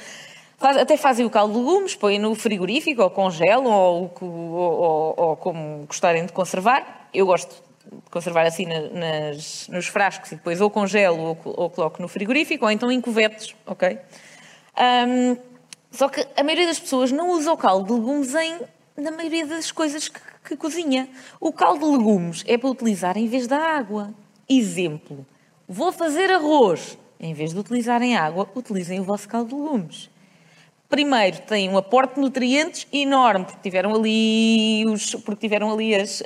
faz, 0.58 0.76
até 0.76 0.98
fazem 0.98 1.25
o 1.25 1.30
caldo 1.30 1.54
de 1.54 1.58
legumes, 1.60 1.94
põem 1.94 2.18
no 2.18 2.34
frigorífico, 2.34 3.00
ou 3.00 3.08
congelam, 3.08 3.64
ou, 3.64 4.14
ou, 4.20 4.28
ou, 4.28 5.14
ou 5.16 5.36
como 5.36 5.86
gostarem 5.86 6.26
de 6.26 6.34
conservar. 6.34 7.08
Eu 7.14 7.25
gosto 7.25 7.54
de 7.54 8.10
conservar 8.10 8.44
assim 8.44 8.66
nas, 8.66 9.66
nos 9.68 9.86
frascos 9.86 10.30
e 10.32 10.34
depois 10.34 10.60
ou 10.60 10.68
congelo 10.68 11.18
ou, 11.18 11.38
ou, 11.42 11.70
coloco 11.70 12.02
no 12.02 12.08
frigorífico, 12.08 12.66
ou 12.66 12.70
então 12.70 12.92
em 12.92 13.00
covetes, 13.00 13.54
ok? 13.64 13.98
Um, 14.78 15.55
só 15.90 16.09
que 16.09 16.26
a 16.37 16.43
maioria 16.43 16.66
das 16.66 16.78
pessoas 16.78 17.11
não 17.11 17.31
usa 17.31 17.52
o 17.52 17.57
caldo 17.57 17.87
de 17.87 17.93
legumes 17.93 18.35
em, 18.35 18.61
na 18.97 19.11
maioria 19.11 19.47
das 19.47 19.71
coisas 19.73 20.09
que, 20.09 20.21
que 20.45 20.57
cozinha. 20.57 21.09
O 21.40 21.52
caldo 21.52 21.90
de 21.90 21.97
legumes 21.97 22.45
é 22.47 22.59
para 22.59 22.69
utilizar 22.69 23.16
em 23.16 23.28
vez 23.28 23.47
da 23.47 23.59
água. 23.59 24.12
Exemplo, 24.49 25.26
vou 25.69 25.93
fazer 25.93 26.31
arroz. 26.31 26.99
Em 27.19 27.33
vez 27.33 27.52
de 27.52 27.59
utilizarem 27.59 28.14
água, 28.14 28.49
utilizem 28.55 29.00
o 29.00 29.05
vosso 29.05 29.26
caldo 29.26 29.49
de 29.49 29.62
legumes. 29.62 30.11
Primeiro, 30.88 31.38
tem 31.40 31.69
um 31.69 31.76
aporte 31.76 32.14
de 32.14 32.21
nutrientes 32.21 32.87
enorme, 32.93 33.45
porque 33.45 33.61
tiveram 33.62 33.93
ali 33.93 34.85
os, 34.87 35.14
porque 35.16 35.49
tiveram 35.49 35.73
ali 35.73 35.95
as, 35.95 36.21
uh, 36.21 36.25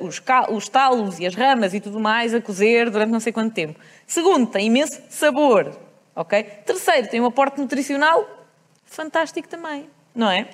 os, 0.00 0.22
os 0.50 0.68
talos 0.68 1.18
e 1.18 1.26
as 1.26 1.34
ramas 1.34 1.74
e 1.74 1.80
tudo 1.80 2.00
mais 2.00 2.32
a 2.32 2.40
cozer 2.40 2.88
durante 2.88 3.10
não 3.10 3.20
sei 3.20 3.32
quanto 3.32 3.52
tempo. 3.52 3.78
Segundo, 4.06 4.46
tem 4.46 4.66
imenso 4.66 5.02
sabor. 5.10 5.76
ok? 6.14 6.42
Terceiro, 6.42 7.08
tem 7.08 7.20
um 7.20 7.26
aporte 7.26 7.60
nutricional 7.60 8.37
fantástico 8.88 9.48
também, 9.48 9.88
não 10.14 10.30
é? 10.30 10.48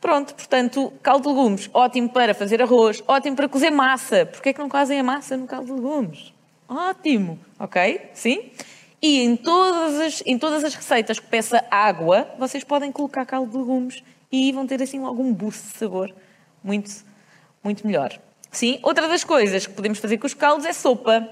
Pronto, 0.00 0.34
portanto, 0.34 0.92
caldo 1.02 1.22
de 1.22 1.34
legumes, 1.34 1.70
ótimo 1.72 2.08
para 2.08 2.34
fazer 2.34 2.62
arroz, 2.62 3.02
ótimo 3.06 3.34
para 3.34 3.48
cozer 3.48 3.70
massa. 3.70 4.26
Porquê 4.26 4.50
é 4.50 4.52
que 4.52 4.58
não 4.58 4.68
fazem 4.70 5.00
a 5.00 5.02
massa 5.02 5.36
no 5.36 5.46
caldo 5.46 5.66
de 5.66 5.72
legumes? 5.72 6.32
Ótimo, 6.68 7.38
ok? 7.58 8.10
Sim? 8.12 8.50
E 9.00 9.20
em 9.20 9.36
todas, 9.36 10.00
as, 10.00 10.22
em 10.26 10.38
todas 10.38 10.64
as 10.64 10.74
receitas 10.74 11.18
que 11.18 11.26
peça 11.26 11.64
água, 11.70 12.28
vocês 12.38 12.64
podem 12.64 12.90
colocar 12.92 13.24
caldo 13.24 13.50
de 13.50 13.58
legumes 13.58 14.02
e 14.30 14.52
vão 14.52 14.66
ter 14.66 14.82
assim 14.82 15.02
algum 15.04 15.32
boost 15.32 15.72
de 15.72 15.78
sabor 15.78 16.14
muito, 16.62 16.90
muito 17.62 17.86
melhor. 17.86 18.18
Sim? 18.50 18.78
Outra 18.82 19.08
das 19.08 19.22
coisas 19.22 19.66
que 19.66 19.72
podemos 19.72 19.98
fazer 19.98 20.18
com 20.18 20.26
os 20.26 20.34
caldos 20.34 20.66
é 20.66 20.72
sopa. 20.72 21.28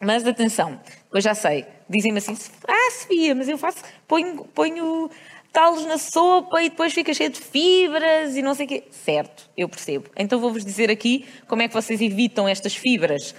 Mas 0.00 0.26
atenção, 0.26 0.80
eu 1.12 1.20
já 1.20 1.34
sei, 1.34 1.64
dizem-me 1.88 2.18
assim, 2.18 2.36
ah, 2.68 2.90
Sofia, 2.90 3.34
mas 3.34 3.48
eu 3.48 3.56
faço, 3.56 3.78
ponho, 4.06 4.44
ponho 4.46 5.08
talos 5.54 5.86
na 5.86 5.96
sopa 5.96 6.60
e 6.64 6.68
depois 6.68 6.92
fica 6.92 7.14
cheio 7.14 7.30
de 7.30 7.40
fibras 7.40 8.36
e 8.36 8.42
não 8.42 8.54
sei 8.54 8.66
o 8.66 8.68
quê. 8.68 8.82
Certo, 8.90 9.48
eu 9.56 9.68
percebo. 9.68 10.10
Então 10.16 10.40
vou-vos 10.40 10.64
dizer 10.64 10.90
aqui 10.90 11.24
como 11.46 11.62
é 11.62 11.68
que 11.68 11.72
vocês 11.72 12.02
evitam 12.02 12.48
estas 12.48 12.74
fibras. 12.74 13.34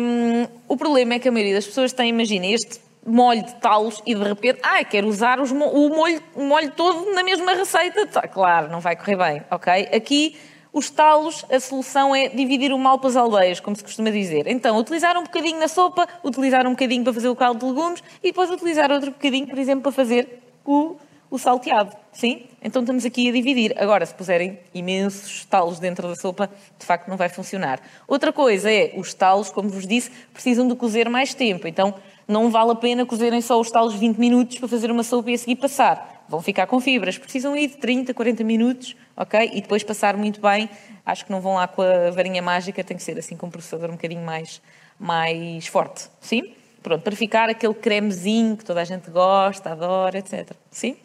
Um, 0.00 0.46
o 0.66 0.76
problema 0.76 1.14
é 1.14 1.18
que 1.18 1.28
a 1.28 1.32
maioria 1.32 1.54
das 1.54 1.66
pessoas 1.66 1.92
tem, 1.92 2.08
imagina, 2.08 2.46
este 2.46 2.80
molho 3.06 3.44
de 3.44 3.54
talos 3.56 4.02
e 4.06 4.14
de 4.14 4.24
repente, 4.24 4.60
ah, 4.62 4.82
quero 4.82 5.06
usar 5.06 5.38
os, 5.38 5.50
o, 5.50 5.54
molho, 5.54 6.22
molho 6.34 6.70
todo 6.72 7.12
na 7.12 7.22
mesma 7.22 7.52
receita. 7.52 8.06
Tá, 8.06 8.26
claro, 8.26 8.70
não 8.70 8.80
vai 8.80 8.96
correr 8.96 9.16
bem, 9.16 9.42
ok? 9.50 9.88
Aqui, 9.94 10.34
os 10.72 10.88
talos, 10.88 11.44
a 11.52 11.60
solução 11.60 12.16
é 12.16 12.28
dividir 12.28 12.72
o 12.72 12.78
mal 12.78 12.98
para 12.98 13.10
as 13.10 13.16
aldeias, 13.16 13.60
como 13.60 13.76
se 13.76 13.84
costuma 13.84 14.10
dizer. 14.10 14.46
Então, 14.46 14.78
utilizar 14.78 15.16
um 15.18 15.24
bocadinho 15.24 15.60
na 15.60 15.68
sopa, 15.68 16.08
utilizar 16.24 16.66
um 16.66 16.70
bocadinho 16.70 17.04
para 17.04 17.12
fazer 17.12 17.28
o 17.28 17.36
caldo 17.36 17.60
de 17.60 17.66
legumes 17.66 18.02
e 18.22 18.28
depois 18.28 18.50
utilizar 18.50 18.90
outro 18.90 19.10
bocadinho, 19.10 19.46
por 19.46 19.58
exemplo, 19.58 19.82
para 19.82 19.92
fazer 19.92 20.42
o 20.64 20.96
o 21.30 21.38
salteado, 21.38 21.94
sim? 22.12 22.46
Então 22.62 22.82
estamos 22.82 23.04
aqui 23.04 23.28
a 23.28 23.32
dividir. 23.32 23.74
Agora, 23.76 24.04
se 24.04 24.14
puserem 24.14 24.58
imensos 24.74 25.44
talos 25.44 25.78
dentro 25.78 26.08
da 26.08 26.16
sopa, 26.16 26.50
de 26.78 26.86
facto 26.86 27.08
não 27.08 27.16
vai 27.16 27.28
funcionar. 27.28 27.80
Outra 28.06 28.32
coisa 28.32 28.70
é, 28.70 28.92
os 28.96 29.12
talos, 29.14 29.50
como 29.50 29.68
vos 29.68 29.86
disse, 29.86 30.10
precisam 30.32 30.66
de 30.66 30.74
cozer 30.74 31.08
mais 31.08 31.34
tempo. 31.34 31.68
Então 31.68 31.94
não 32.26 32.50
vale 32.50 32.72
a 32.72 32.74
pena 32.74 33.06
cozerem 33.06 33.40
só 33.40 33.60
os 33.60 33.70
talos 33.70 33.94
20 33.94 34.18
minutos 34.18 34.58
para 34.58 34.68
fazer 34.68 34.90
uma 34.90 35.02
sopa 35.02 35.30
e 35.30 35.34
a 35.34 35.38
seguir 35.38 35.56
passar. 35.56 36.24
Vão 36.28 36.42
ficar 36.42 36.66
com 36.66 36.78
fibras. 36.80 37.16
Precisam 37.16 37.56
ir 37.56 37.68
de 37.68 37.76
30, 37.78 38.12
40 38.12 38.44
minutos, 38.44 38.96
ok? 39.16 39.50
E 39.52 39.60
depois 39.62 39.82
passar 39.82 40.16
muito 40.16 40.40
bem. 40.40 40.68
Acho 41.04 41.24
que 41.24 41.32
não 41.32 41.40
vão 41.40 41.54
lá 41.54 41.66
com 41.66 41.82
a 41.82 42.10
varinha 42.10 42.42
mágica, 42.42 42.84
tem 42.84 42.96
que 42.96 43.02
ser 43.02 43.18
assim 43.18 43.36
com 43.36 43.46
um 43.46 43.50
processador 43.50 43.88
um 43.88 43.94
bocadinho 43.94 44.22
mais, 44.22 44.60
mais 44.98 45.66
forte, 45.66 46.08
sim? 46.20 46.54
Pronto, 46.82 47.02
para 47.02 47.16
ficar 47.16 47.48
aquele 47.48 47.74
cremezinho 47.74 48.56
que 48.56 48.64
toda 48.64 48.80
a 48.80 48.84
gente 48.84 49.10
gosta, 49.10 49.70
adora, 49.70 50.18
etc. 50.18 50.52
Sim? 50.70 50.96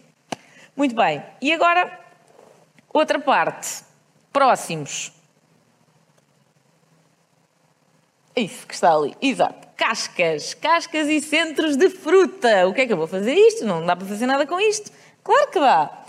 Muito 0.75 0.95
bem. 0.95 1.23
E 1.41 1.53
agora, 1.53 1.99
outra 2.91 3.19
parte. 3.19 3.83
Próximos. 4.31 5.11
Isso 8.35 8.65
que 8.65 8.73
está 8.73 8.95
ali. 8.95 9.15
Exato. 9.21 9.67
Cascas. 9.75 10.53
Cascas 10.55 11.07
e 11.07 11.21
centros 11.21 11.77
de 11.77 11.89
fruta. 11.89 12.67
O 12.67 12.73
que 12.73 12.81
é 12.81 12.87
que 12.87 12.93
eu 12.93 12.97
vou 12.97 13.07
fazer 13.07 13.33
isto? 13.33 13.65
Não 13.65 13.85
dá 13.85 13.95
para 13.95 14.07
fazer 14.07 14.25
nada 14.25 14.47
com 14.47 14.59
isto? 14.59 14.91
Claro 15.23 15.51
que 15.51 15.59
dá. 15.59 16.03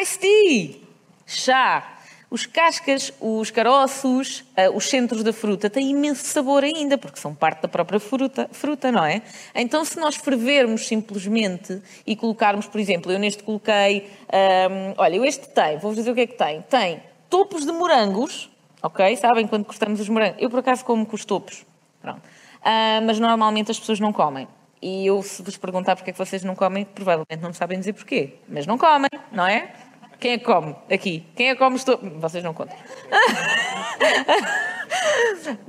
Ice 0.00 0.18
tea. 0.18 0.80
Chá. 1.26 1.97
Os 2.30 2.44
cascas, 2.44 3.10
os 3.20 3.50
caroços, 3.50 4.40
uh, 4.40 4.76
os 4.76 4.84
centros 4.88 5.22
da 5.22 5.32
fruta 5.32 5.70
têm 5.70 5.92
imenso 5.92 6.26
sabor 6.26 6.62
ainda, 6.62 6.98
porque 6.98 7.18
são 7.18 7.34
parte 7.34 7.62
da 7.62 7.68
própria 7.68 7.98
fruta, 7.98 8.48
fruta, 8.52 8.92
não 8.92 9.02
é? 9.02 9.22
Então, 9.54 9.82
se 9.82 9.98
nós 9.98 10.14
fervermos 10.14 10.86
simplesmente 10.86 11.80
e 12.06 12.14
colocarmos, 12.14 12.66
por 12.66 12.78
exemplo, 12.78 13.10
eu 13.10 13.18
neste 13.18 13.42
coloquei, 13.42 14.10
um, 14.30 14.36
ehm, 14.36 14.94
olha, 14.98 15.16
eu 15.16 15.24
este 15.24 15.48
tem, 15.48 15.78
vou-vos 15.78 15.96
dizer 15.96 16.10
o 16.10 16.14
que 16.14 16.20
é 16.20 16.26
que 16.26 16.36
tem. 16.36 16.60
Tem 16.62 17.02
topos 17.30 17.64
de 17.64 17.72
morangos, 17.72 18.50
ok? 18.82 19.16
Sabem 19.16 19.46
quando 19.46 19.64
cortamos 19.64 19.98
os 19.98 20.08
morangos? 20.10 20.36
Eu, 20.38 20.50
por 20.50 20.58
acaso, 20.58 20.84
como 20.84 21.06
com 21.06 21.16
os 21.16 21.24
topos. 21.24 21.64
Pronto. 22.02 22.20
Uh, 22.20 23.00
mas 23.06 23.18
normalmente 23.18 23.70
as 23.70 23.78
pessoas 23.78 24.00
não 24.00 24.12
comem. 24.12 24.46
E 24.82 25.06
eu, 25.06 25.22
se 25.22 25.42
vos 25.42 25.56
perguntar 25.56 25.96
porque 25.96 26.10
é 26.10 26.12
que 26.12 26.18
vocês 26.18 26.44
não 26.44 26.54
comem, 26.54 26.84
provavelmente 26.84 27.40
não 27.40 27.52
sabem 27.52 27.78
dizer 27.78 27.94
porquê. 27.94 28.34
Mas 28.48 28.66
não 28.66 28.76
comem, 28.76 29.10
não 29.32 29.46
é? 29.46 29.72
Quem 30.20 30.32
é 30.32 30.38
que 30.38 30.44
come 30.44 30.74
aqui? 30.90 31.24
Quem 31.36 31.50
é 31.50 31.54
que 31.54 31.58
come 31.58 31.76
estou... 31.76 31.98
Vocês 32.18 32.42
não 32.42 32.52
contam. 32.52 32.76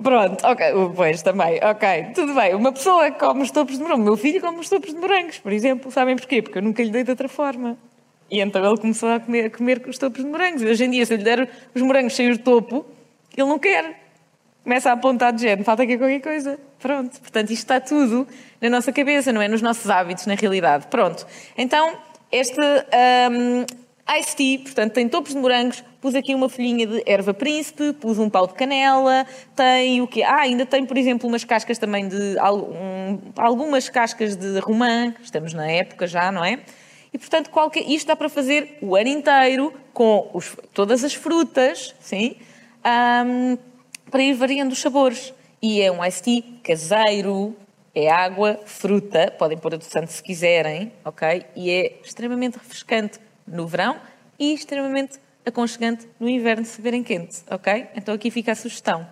Pronto, 0.01 0.45
ok. 0.45 0.65
Pois, 0.95 1.21
também. 1.21 1.59
Ok, 1.63 2.07
tudo 2.15 2.33
bem. 2.33 2.55
Uma 2.55 2.71
pessoa 2.71 3.11
come 3.11 3.43
os 3.43 3.51
topos 3.51 3.77
de 3.77 3.83
morango. 3.83 4.01
O 4.01 4.05
meu 4.05 4.17
filho 4.17 4.41
come 4.41 4.59
os 4.59 4.69
topos 4.69 4.91
de 4.91 4.99
morangos, 4.99 5.37
por 5.37 5.51
exemplo. 5.51 5.91
Sabem 5.91 6.15
porquê? 6.15 6.41
Porque 6.41 6.57
eu 6.57 6.63
nunca 6.63 6.81
lhe 6.81 6.89
dei 6.89 7.03
de 7.03 7.11
outra 7.11 7.29
forma. 7.29 7.77
E 8.29 8.39
então 8.39 8.65
ele 8.65 8.77
começou 8.77 9.09
a 9.09 9.19
comer, 9.19 9.45
a 9.45 9.49
comer 9.49 9.81
os 9.87 9.97
topos 9.97 10.23
de 10.23 10.29
morangos. 10.29 10.63
Hoje 10.63 10.83
em 10.83 10.89
dia, 10.89 11.05
se 11.05 11.13
eu 11.13 11.17
lhe 11.17 11.23
der 11.23 11.49
os 11.73 11.81
morangos 11.81 12.13
cheios 12.13 12.37
de 12.37 12.43
topo, 12.43 12.85
ele 13.37 13.47
não 13.47 13.59
quer. 13.59 13.99
Começa 14.63 14.89
a 14.89 14.93
apontar 14.93 15.31
de 15.31 15.41
género, 15.41 15.63
falta 15.63 15.83
aqui 15.83 15.97
qualquer 15.97 16.21
coisa. 16.21 16.59
Pronto. 16.79 17.19
Portanto, 17.21 17.51
isto 17.51 17.63
está 17.63 17.79
tudo 17.79 18.27
na 18.59 18.69
nossa 18.69 18.91
cabeça, 18.91 19.31
não 19.31 19.41
é? 19.41 19.47
Nos 19.47 19.61
nossos 19.61 19.89
hábitos, 19.89 20.25
na 20.25 20.33
realidade. 20.33 20.87
Pronto. 20.87 21.25
Então, 21.57 21.93
este... 22.31 22.59
Um, 22.59 23.88
Ice 24.17 24.35
tea, 24.35 24.59
portanto, 24.59 24.93
tem 24.93 25.07
topos 25.07 25.33
de 25.33 25.39
morangos, 25.39 25.83
pus 26.01 26.15
aqui 26.15 26.33
uma 26.33 26.49
folhinha 26.49 26.87
de 26.87 27.03
erva 27.05 27.31
príncipe, 27.31 27.93
pus 27.93 28.17
um 28.17 28.27
pau 28.27 28.47
de 28.47 28.55
canela, 28.55 29.25
tem 29.55 30.01
o 30.01 30.07
quê? 30.07 30.23
Ah, 30.23 30.41
ainda 30.41 30.65
tem, 30.65 30.83
por 30.83 30.97
exemplo, 30.97 31.29
umas 31.29 31.43
cascas 31.43 31.77
também 31.77 32.07
de... 32.07 32.35
Um, 32.39 33.19
algumas 33.37 33.87
cascas 33.87 34.35
de 34.35 34.57
romã, 34.59 35.13
estamos 35.21 35.53
na 35.53 35.69
época 35.69 36.07
já, 36.07 36.31
não 36.31 36.43
é? 36.43 36.59
E, 37.13 37.17
portanto, 37.19 37.51
qualquer, 37.51 37.87
isto 37.87 38.07
dá 38.07 38.15
para 38.15 38.29
fazer 38.29 38.77
o 38.81 38.95
ano 38.95 39.09
inteiro 39.09 39.73
com 39.93 40.29
os, 40.33 40.55
todas 40.73 41.03
as 41.03 41.13
frutas, 41.13 41.93
sim? 41.99 42.35
Um, 42.83 43.57
para 44.09 44.23
ir 44.23 44.33
variando 44.33 44.71
os 44.71 44.79
sabores. 44.79 45.33
E 45.61 45.81
é 45.81 45.91
um 45.91 46.03
iced 46.03 46.23
tea 46.23 46.43
caseiro, 46.63 47.55
é 47.93 48.09
água, 48.09 48.59
fruta, 48.65 49.33
podem 49.37 49.57
pôr 49.57 49.73
adoçante 49.73 50.13
se 50.13 50.23
quiserem, 50.23 50.91
ok? 51.05 51.45
E 51.55 51.69
é 51.69 51.99
extremamente 52.03 52.57
refrescante 52.57 53.19
no 53.49 53.67
verão 53.67 53.99
e 54.37 54.53
extremamente 54.53 55.19
aconchegante 55.45 56.07
no 56.19 56.29
inverno 56.29 56.65
se 56.65 56.81
verem 56.81 57.03
quente, 57.03 57.41
ok? 57.49 57.87
Então 57.95 58.13
aqui 58.13 58.31
fica 58.31 58.51
a 58.51 58.55
sugestão. 58.55 59.07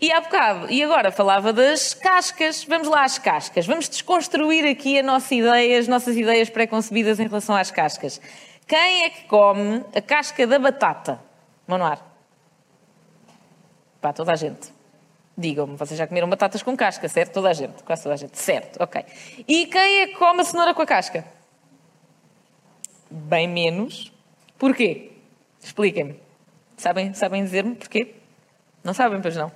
E 0.00 0.10
há 0.12 0.20
bocado, 0.20 0.70
e 0.70 0.82
agora 0.82 1.12
falava 1.12 1.52
das 1.52 1.94
cascas, 1.94 2.64
vamos 2.64 2.88
lá 2.88 3.04
às 3.04 3.18
cascas, 3.18 3.66
vamos 3.66 3.88
desconstruir 3.88 4.64
aqui 4.64 4.98
a 4.98 5.02
nossa 5.02 5.34
ideia, 5.34 5.78
as 5.78 5.86
nossas 5.86 6.16
ideias 6.16 6.50
pré-concebidas 6.50 7.20
em 7.20 7.24
relação 7.24 7.54
às 7.54 7.70
cascas. 7.70 8.20
Quem 8.66 9.04
é 9.04 9.10
que 9.10 9.24
come 9.26 9.84
a 9.94 10.00
casca 10.00 10.46
da 10.46 10.58
batata? 10.58 11.20
Manuar? 11.66 12.04
Pá, 14.00 14.12
toda 14.12 14.32
a 14.32 14.36
gente. 14.36 14.72
Digam-me, 15.36 15.76
vocês 15.76 15.96
já 15.96 16.06
comeram 16.06 16.28
batatas 16.28 16.62
com 16.62 16.76
casca, 16.76 17.08
certo? 17.08 17.32
Toda 17.32 17.50
a 17.50 17.52
gente, 17.52 17.82
quase 17.84 18.02
toda 18.02 18.14
a 18.14 18.18
gente, 18.18 18.36
certo, 18.38 18.82
ok. 18.82 19.04
E 19.48 19.66
quem 19.66 20.00
é 20.00 20.06
que 20.08 20.14
come 20.14 20.40
a 20.40 20.44
cenoura 20.44 20.74
com 20.74 20.82
a 20.82 20.86
casca? 20.86 21.24
Bem 23.12 23.48
menos. 23.48 24.12
Porquê? 24.58 25.12
Expliquem-me. 25.62 26.16
Sabem, 26.76 27.14
sabem 27.14 27.44
dizer-me 27.44 27.74
porquê? 27.74 28.14
Não 28.82 28.92
sabem, 28.92 29.20
pois 29.20 29.36
não? 29.36 29.52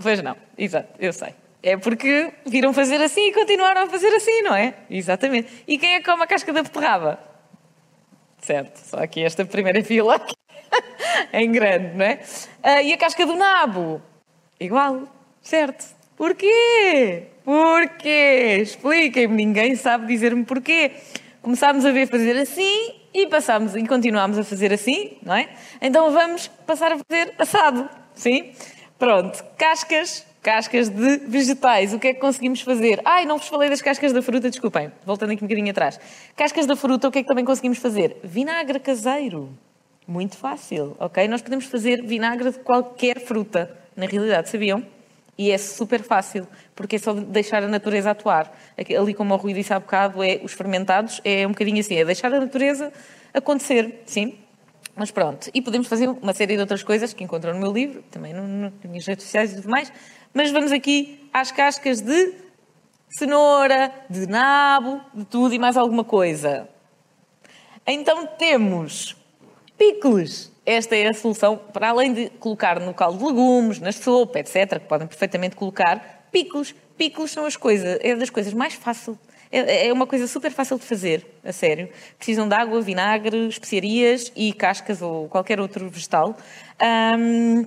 Pois 0.00 0.22
não, 0.22 0.36
exato, 0.56 0.88
eu 1.00 1.12
sei. 1.12 1.34
É 1.60 1.76
porque 1.76 2.32
viram 2.46 2.72
fazer 2.72 3.00
assim 3.02 3.28
e 3.28 3.32
continuaram 3.32 3.82
a 3.82 3.88
fazer 3.88 4.14
assim, 4.14 4.42
não 4.42 4.54
é? 4.54 4.74
Exatamente. 4.88 5.64
E 5.66 5.76
quem 5.76 5.94
é 5.94 5.98
que 5.98 6.08
come 6.08 6.22
a 6.22 6.26
casca 6.26 6.52
da 6.52 6.62
beterraba? 6.62 7.18
Certo, 8.40 8.76
só 8.76 8.98
aqui 8.98 9.24
esta 9.24 9.44
primeira 9.44 9.82
fila 9.82 10.24
em 11.32 11.50
grande, 11.50 11.96
não 11.96 12.04
é? 12.04 12.20
Ah, 12.62 12.80
e 12.82 12.92
a 12.92 12.96
casca 12.96 13.26
do 13.26 13.34
nabo? 13.34 14.00
Igual, 14.60 15.02
certo. 15.42 15.84
Porquê? 16.16 17.24
Porquê? 17.44 18.58
Expliquem-me, 18.60 19.34
ninguém 19.34 19.74
sabe 19.74 20.06
dizer-me 20.06 20.44
porquê. 20.44 20.92
Começámos 21.48 21.86
a 21.86 21.92
ver 21.92 22.06
fazer 22.06 22.36
assim 22.36 22.92
e 23.14 23.26
passámos 23.26 23.74
e 23.74 23.82
continuámos 23.86 24.36
a 24.36 24.44
fazer 24.44 24.70
assim, 24.70 25.16
não 25.22 25.34
é? 25.34 25.48
Então 25.80 26.10
vamos 26.12 26.46
passar 26.66 26.92
a 26.92 26.98
fazer 26.98 27.32
assado, 27.38 27.88
sim? 28.14 28.52
Pronto, 28.98 29.42
cascas 29.56 30.26
cascas 30.42 30.90
de 30.90 31.16
vegetais. 31.26 31.94
O 31.94 31.98
que 31.98 32.08
é 32.08 32.12
que 32.12 32.20
conseguimos 32.20 32.60
fazer? 32.60 33.00
Ai, 33.02 33.24
não 33.24 33.38
vos 33.38 33.48
falei 33.48 33.70
das 33.70 33.80
cascas 33.80 34.12
da 34.12 34.20
fruta, 34.20 34.50
desculpem. 34.50 34.92
Voltando 35.06 35.32
aqui 35.32 35.42
um 35.42 35.48
bocadinho 35.48 35.70
atrás. 35.70 35.98
Cascas 36.36 36.66
da 36.66 36.76
fruta, 36.76 37.08
o 37.08 37.10
que 37.10 37.20
é 37.20 37.22
que 37.22 37.28
também 37.28 37.46
conseguimos 37.46 37.78
fazer? 37.78 38.18
Vinagre 38.22 38.78
caseiro. 38.78 39.48
Muito 40.06 40.36
fácil, 40.36 40.98
ok? 41.00 41.26
Nós 41.28 41.40
podemos 41.40 41.64
fazer 41.64 42.02
vinagre 42.02 42.50
de 42.50 42.58
qualquer 42.58 43.20
fruta, 43.20 43.74
na 43.96 44.04
realidade, 44.04 44.50
sabiam? 44.50 44.84
E 45.38 45.52
é 45.52 45.56
super 45.56 46.02
fácil, 46.02 46.48
porque 46.74 46.96
é 46.96 46.98
só 46.98 47.14
deixar 47.14 47.62
a 47.62 47.68
natureza 47.68 48.10
atuar. 48.10 48.52
Ali, 48.76 49.14
como 49.14 49.32
o 49.32 49.36
Rui 49.36 49.52
disse 49.52 49.72
há 49.72 49.78
bocado, 49.78 50.22
é, 50.22 50.40
os 50.42 50.52
fermentados 50.52 51.20
é 51.24 51.46
um 51.46 51.50
bocadinho 51.50 51.78
assim, 51.78 51.94
é 51.94 52.04
deixar 52.04 52.34
a 52.34 52.40
natureza 52.40 52.92
acontecer, 53.32 54.02
sim? 54.04 54.36
Mas 54.96 55.12
pronto, 55.12 55.48
e 55.54 55.62
podemos 55.62 55.86
fazer 55.86 56.08
uma 56.08 56.34
série 56.34 56.56
de 56.56 56.60
outras 56.60 56.82
coisas 56.82 57.12
que 57.12 57.22
encontram 57.22 57.54
no 57.54 57.60
meu 57.60 57.72
livro, 57.72 58.02
também 58.10 58.34
no, 58.34 58.42
no, 58.42 58.62
nas 58.62 58.90
minhas 58.90 59.06
redes 59.06 59.24
sociais 59.26 59.52
e 59.52 59.56
tudo 59.56 59.70
mais, 59.70 59.92
mas 60.34 60.50
vamos 60.50 60.72
aqui 60.72 61.30
às 61.32 61.52
cascas 61.52 62.00
de 62.00 62.34
cenoura, 63.08 63.92
de 64.10 64.26
nabo, 64.26 65.00
de 65.14 65.24
tudo 65.24 65.54
e 65.54 65.58
mais 65.58 65.76
alguma 65.76 66.02
coisa. 66.02 66.68
Então 67.86 68.26
temos 68.26 69.16
picles. 69.78 70.52
Esta 70.68 70.94
é 70.94 71.08
a 71.08 71.14
solução, 71.14 71.56
para 71.56 71.88
além 71.88 72.12
de 72.12 72.28
colocar 72.28 72.78
no 72.78 72.92
caldo 72.92 73.16
de 73.16 73.24
legumes, 73.24 73.80
na 73.80 73.90
sopa, 73.90 74.38
etc., 74.38 74.78
que 74.78 74.86
podem 74.86 75.08
perfeitamente 75.08 75.56
colocar, 75.56 76.26
picos. 76.30 76.74
Picos 76.94 77.30
são 77.30 77.46
as 77.46 77.56
coisas, 77.56 77.98
é 78.02 78.14
das 78.14 78.28
coisas 78.28 78.52
mais 78.52 78.74
fáceis. 78.74 79.16
É, 79.50 79.86
é 79.86 79.92
uma 79.94 80.06
coisa 80.06 80.26
super 80.26 80.50
fácil 80.50 80.78
de 80.78 80.84
fazer, 80.84 81.24
a 81.42 81.52
sério. 81.52 81.88
Precisam 82.18 82.46
de 82.46 82.54
água, 82.54 82.82
vinagre, 82.82 83.48
especiarias 83.48 84.30
e 84.36 84.52
cascas 84.52 85.00
ou 85.00 85.26
qualquer 85.26 85.58
outro 85.58 85.88
vegetal. 85.88 86.36
Um, 87.18 87.60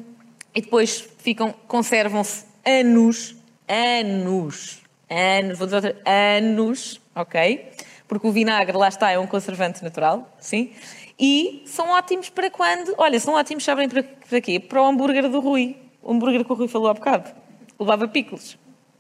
e 0.53 0.61
depois 0.61 1.09
ficam, 1.17 1.55
conservam-se 1.67 2.45
anos, 2.63 3.35
anos, 3.67 4.79
anos, 5.09 5.57
vou 5.57 5.65
dizer 5.65 5.75
outra, 5.77 5.97
anos, 6.05 7.01
ok? 7.15 7.67
Porque 8.07 8.27
o 8.27 8.31
vinagre, 8.31 8.77
lá 8.77 8.89
está, 8.89 9.09
é 9.09 9.17
um 9.17 9.25
conservante 9.25 9.83
natural, 9.83 10.31
sim? 10.39 10.71
E 11.21 11.61
são 11.67 11.91
ótimos 11.91 12.29
para 12.29 12.49
quando? 12.49 12.95
Olha, 12.97 13.19
são 13.19 13.35
ótimos, 13.35 13.63
sabem 13.63 13.87
para, 13.87 14.01
para 14.01 14.41
quê? 14.41 14.59
Para 14.59 14.81
o 14.81 14.87
hambúrguer 14.87 15.29
do 15.29 15.39
Rui. 15.39 15.77
O 16.01 16.11
hambúrguer 16.11 16.43
que 16.43 16.51
o 16.51 16.55
Rui 16.55 16.67
falou 16.67 16.89
há 16.89 16.95
bocado. 16.95 17.31
Levava 17.79 18.07
picles. 18.07 18.57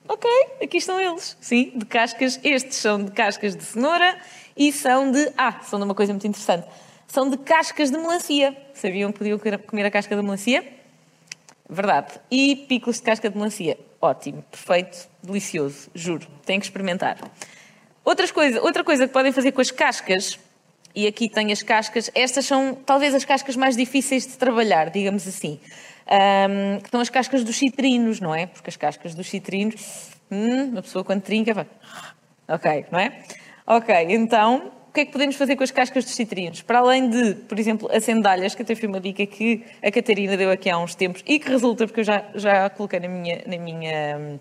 Ok, 0.07 0.29
aqui 0.61 0.77
estão 0.77 1.01
eles, 1.01 1.35
sim, 1.41 1.71
de 1.75 1.83
cascas. 1.83 2.39
Estes 2.43 2.77
são 2.77 3.03
de 3.03 3.11
cascas 3.11 3.55
de 3.55 3.63
cenoura 3.63 4.19
e 4.55 4.71
são 4.71 5.11
de. 5.11 5.33
Ah, 5.35 5.61
são 5.63 5.79
de 5.79 5.85
uma 5.85 5.95
coisa 5.95 6.13
muito 6.13 6.27
interessante. 6.27 6.67
São 7.07 7.27
de 7.27 7.37
cascas 7.37 7.89
de 7.89 7.97
melancia. 7.97 8.55
Sabiam 8.75 9.11
que 9.11 9.17
podiam 9.17 9.39
comer 9.39 9.85
a 9.85 9.91
casca 9.91 10.15
da 10.15 10.21
melancia? 10.21 10.63
Verdade. 11.67 12.19
E 12.29 12.55
picos 12.55 12.97
de 12.97 13.01
casca 13.01 13.31
de 13.31 13.35
melancia. 13.35 13.79
Ótimo, 13.99 14.43
perfeito, 14.43 15.09
delicioso, 15.23 15.89
juro. 15.95 16.27
Têm 16.45 16.59
que 16.59 16.65
experimentar. 16.67 17.17
Outras 18.05 18.31
coisa, 18.31 18.61
outra 18.61 18.83
coisa 18.83 19.07
que 19.07 19.13
podem 19.13 19.31
fazer 19.31 19.51
com 19.53 19.61
as 19.61 19.71
cascas, 19.71 20.39
e 20.95 21.07
aqui 21.07 21.29
tem 21.29 21.51
as 21.51 21.61
cascas, 21.61 22.11
estas 22.13 22.45
são 22.45 22.75
talvez 22.75 23.13
as 23.15 23.25
cascas 23.25 23.55
mais 23.55 23.75
difíceis 23.75 24.27
de 24.27 24.37
trabalhar, 24.37 24.89
digamos 24.89 25.27
assim. 25.27 25.59
Um, 26.07 26.79
que 26.81 26.89
são 26.89 26.99
as 26.99 27.09
cascas 27.09 27.43
dos 27.43 27.57
citrinos, 27.57 28.19
não 28.19 28.35
é? 28.35 28.45
Porque 28.45 28.69
as 28.69 28.75
cascas 28.75 29.15
dos 29.15 29.29
citrinos, 29.29 30.09
hum, 30.29 30.71
uma 30.71 30.81
pessoa 30.81 31.03
quando 31.03 31.21
trinca 31.21 31.53
vai. 31.53 31.67
Ok, 32.47 32.85
não 32.91 32.99
é? 32.99 33.23
Ok, 33.65 33.95
então 34.09 34.71
o 34.91 34.93
que 34.93 34.99
é 34.99 35.05
que 35.05 35.11
podemos 35.13 35.37
fazer 35.37 35.55
com 35.55 35.63
as 35.63 35.71
cascas 35.71 36.03
dos 36.03 36.13
citrinos? 36.15 36.61
Para 36.61 36.79
além 36.79 37.09
de, 37.09 37.35
por 37.35 37.57
exemplo, 37.57 37.89
as 37.93 38.03
sandálias, 38.03 38.53
que 38.53 38.61
até 38.61 38.75
foi 38.75 38.89
uma 38.89 38.99
dica 38.99 39.25
que 39.25 39.63
a 39.81 39.89
Catarina 39.89 40.35
deu 40.35 40.51
aqui 40.51 40.69
há 40.69 40.77
uns 40.77 40.95
tempos 40.95 41.23
e 41.25 41.39
que 41.39 41.47
resulta, 41.47 41.87
porque 41.87 42.01
eu 42.01 42.03
já, 42.03 42.25
já 42.35 42.69
coloquei 42.69 42.99
na 42.99 43.07
minha, 43.07 43.41
na 43.47 43.57
minha, 43.57 44.37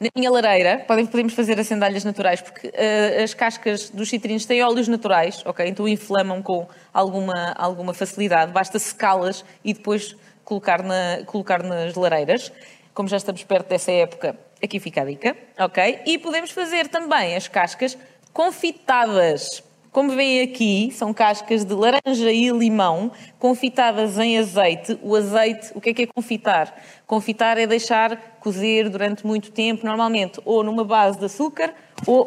na 0.00 0.08
minha 0.14 0.30
lareira, 0.30 0.84
podemos 0.86 1.34
fazer 1.34 1.58
as 1.58 1.66
sandálias 1.66 2.04
naturais, 2.04 2.40
porque 2.40 2.68
uh, 2.68 3.22
as 3.22 3.32
cascas 3.34 3.90
dos 3.90 4.08
citrinos 4.08 4.44
têm 4.44 4.62
óleos 4.62 4.88
naturais, 4.88 5.42
ok? 5.44 5.66
Então 5.66 5.86
inflamam 5.88 6.42
com 6.42 6.66
alguma, 6.92 7.52
alguma 7.56 7.94
facilidade, 7.94 8.52
basta 8.52 8.78
secá-las 8.78 9.44
e 9.64 9.72
depois 9.72 10.16
colocar, 10.44 10.82
na, 10.82 11.22
colocar 11.26 11.62
nas 11.62 11.94
lareiras. 11.94 12.52
Como 12.92 13.08
já 13.08 13.16
estamos 13.16 13.42
perto 13.42 13.68
dessa 13.68 13.90
época, 13.90 14.36
aqui 14.62 14.78
fica 14.78 15.02
a 15.02 15.04
dica, 15.04 15.36
ok? 15.58 16.00
E 16.06 16.18
podemos 16.18 16.50
fazer 16.50 16.88
também 16.88 17.34
as 17.34 17.48
cascas 17.48 17.96
confitadas. 18.32 19.62
Como 19.94 20.10
veem 20.10 20.42
aqui, 20.42 20.90
são 20.90 21.14
cascas 21.14 21.64
de 21.64 21.72
laranja 21.72 22.32
e 22.32 22.50
limão 22.50 23.12
confitadas 23.38 24.18
em 24.18 24.36
azeite. 24.36 24.98
O 25.00 25.14
azeite, 25.14 25.70
o 25.72 25.80
que 25.80 25.90
é 25.90 25.94
que 25.94 26.02
é 26.02 26.06
confitar? 26.08 26.82
Confitar 27.06 27.58
é 27.58 27.64
deixar 27.64 28.16
cozer 28.40 28.90
durante 28.90 29.24
muito 29.24 29.52
tempo, 29.52 29.86
normalmente 29.86 30.40
ou 30.44 30.64
numa 30.64 30.82
base 30.84 31.16
de 31.16 31.26
açúcar 31.26 31.72
ou. 32.08 32.26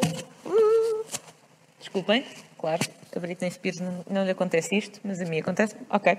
Desculpem, 1.78 2.24
claro, 2.56 2.80
a 3.14 3.20
Britney 3.20 3.50
Spears 3.50 3.80
não, 3.80 4.04
não 4.10 4.24
lhe 4.24 4.30
acontece 4.30 4.76
isto, 4.76 5.00
mas 5.04 5.20
a 5.20 5.24
mim 5.24 5.40
acontece. 5.40 5.74
Ok. 5.90 6.16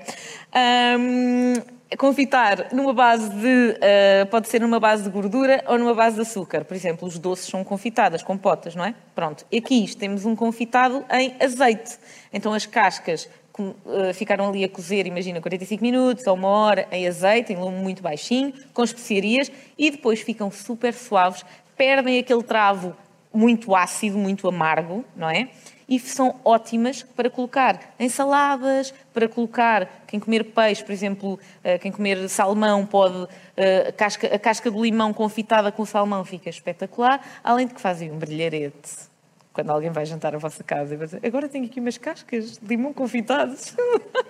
Um, 1.00 1.54
confitar 1.98 2.74
numa 2.74 2.94
base 2.94 3.30
de. 3.30 3.78
Uh, 3.78 4.26
pode 4.30 4.48
ser 4.48 4.62
numa 4.62 4.80
base 4.80 5.04
de 5.04 5.10
gordura 5.10 5.64
ou 5.68 5.78
numa 5.78 5.94
base 5.94 6.16
de 6.16 6.22
açúcar. 6.22 6.66
Por 6.66 6.76
exemplo, 6.76 7.08
os 7.08 7.18
doces 7.18 7.48
são 7.48 7.64
confitadas, 7.64 8.24
com 8.24 8.38
potas, 8.38 8.76
não 8.76 8.86
é? 8.86 8.94
Pronto. 9.16 9.46
E 9.52 9.58
aqui 9.58 9.96
temos 9.96 10.26
um 10.26 10.36
confitado 10.36 11.06
em 11.12 11.36
azeite. 11.40 11.98
Então 12.34 12.54
as 12.54 12.66
cascas 12.66 13.30
uh, 13.60 14.14
ficaram 14.14 14.50
ali 14.50 14.64
a 14.64 14.70
cozer, 14.70 15.06
imagina, 15.06 15.42
45 15.42 15.84
minutos 15.84 16.26
ou 16.28 16.36
uma 16.36 16.48
hora 16.48 16.88
em 16.92 17.08
azeite, 17.08 17.54
em 17.54 17.58
lume 17.58 17.78
muito 17.78 18.02
baixinho, 18.02 18.54
com 18.74 18.84
especiarias, 18.84 19.52
e 19.78 19.92
depois 19.92 20.22
ficam 20.22 20.50
super 20.52 20.94
suaves, 20.94 21.44
perdem 21.76 22.20
aquele 22.20 22.44
travo 22.44 22.96
muito 23.34 23.76
ácido, 23.76 24.18
muito 24.18 24.48
amargo, 24.48 25.06
não 25.16 25.30
é? 25.30 25.50
e 25.90 26.00
são 26.00 26.40
ótimas 26.46 27.02
para 27.02 27.32
colocar 27.32 27.96
em 27.98 28.08
saladas, 28.08 28.94
para 29.12 29.28
colocar, 29.28 30.04
quem 30.06 30.20
comer 30.20 30.44
peixe, 30.44 30.84
por 30.84 30.92
exemplo, 30.92 31.40
eh, 31.64 31.80
quem 31.80 31.92
comer 31.92 32.30
salmão 32.30 32.86
pode, 32.86 33.28
eh, 33.58 33.88
a 33.90 33.92
casca, 33.92 34.28
a 34.28 34.38
casca 34.38 34.70
do 34.70 34.84
limão 34.84 35.12
confitada 35.12 35.72
com 35.72 35.82
o 35.82 35.86
salmão 35.88 36.24
fica 36.24 36.48
espetacular, 36.48 37.20
além 37.44 37.66
de 37.66 37.74
que 37.74 37.82
fazem 37.82 38.12
um 38.12 38.20
brilharete. 38.20 39.10
Quando 39.52 39.72
alguém 39.72 39.90
vai 39.90 40.06
jantar 40.06 40.36
à 40.36 40.38
vossa 40.38 40.64
casa 40.64 40.94
e 40.94 40.98
vai 40.98 41.08
dizer, 41.08 41.26
agora 41.26 41.50
tenho 41.50 41.66
aqui 41.66 41.80
umas 41.80 41.98
cascas 41.98 42.60
de 42.60 42.68
limão 42.68 42.94
confitadas. 42.94 43.76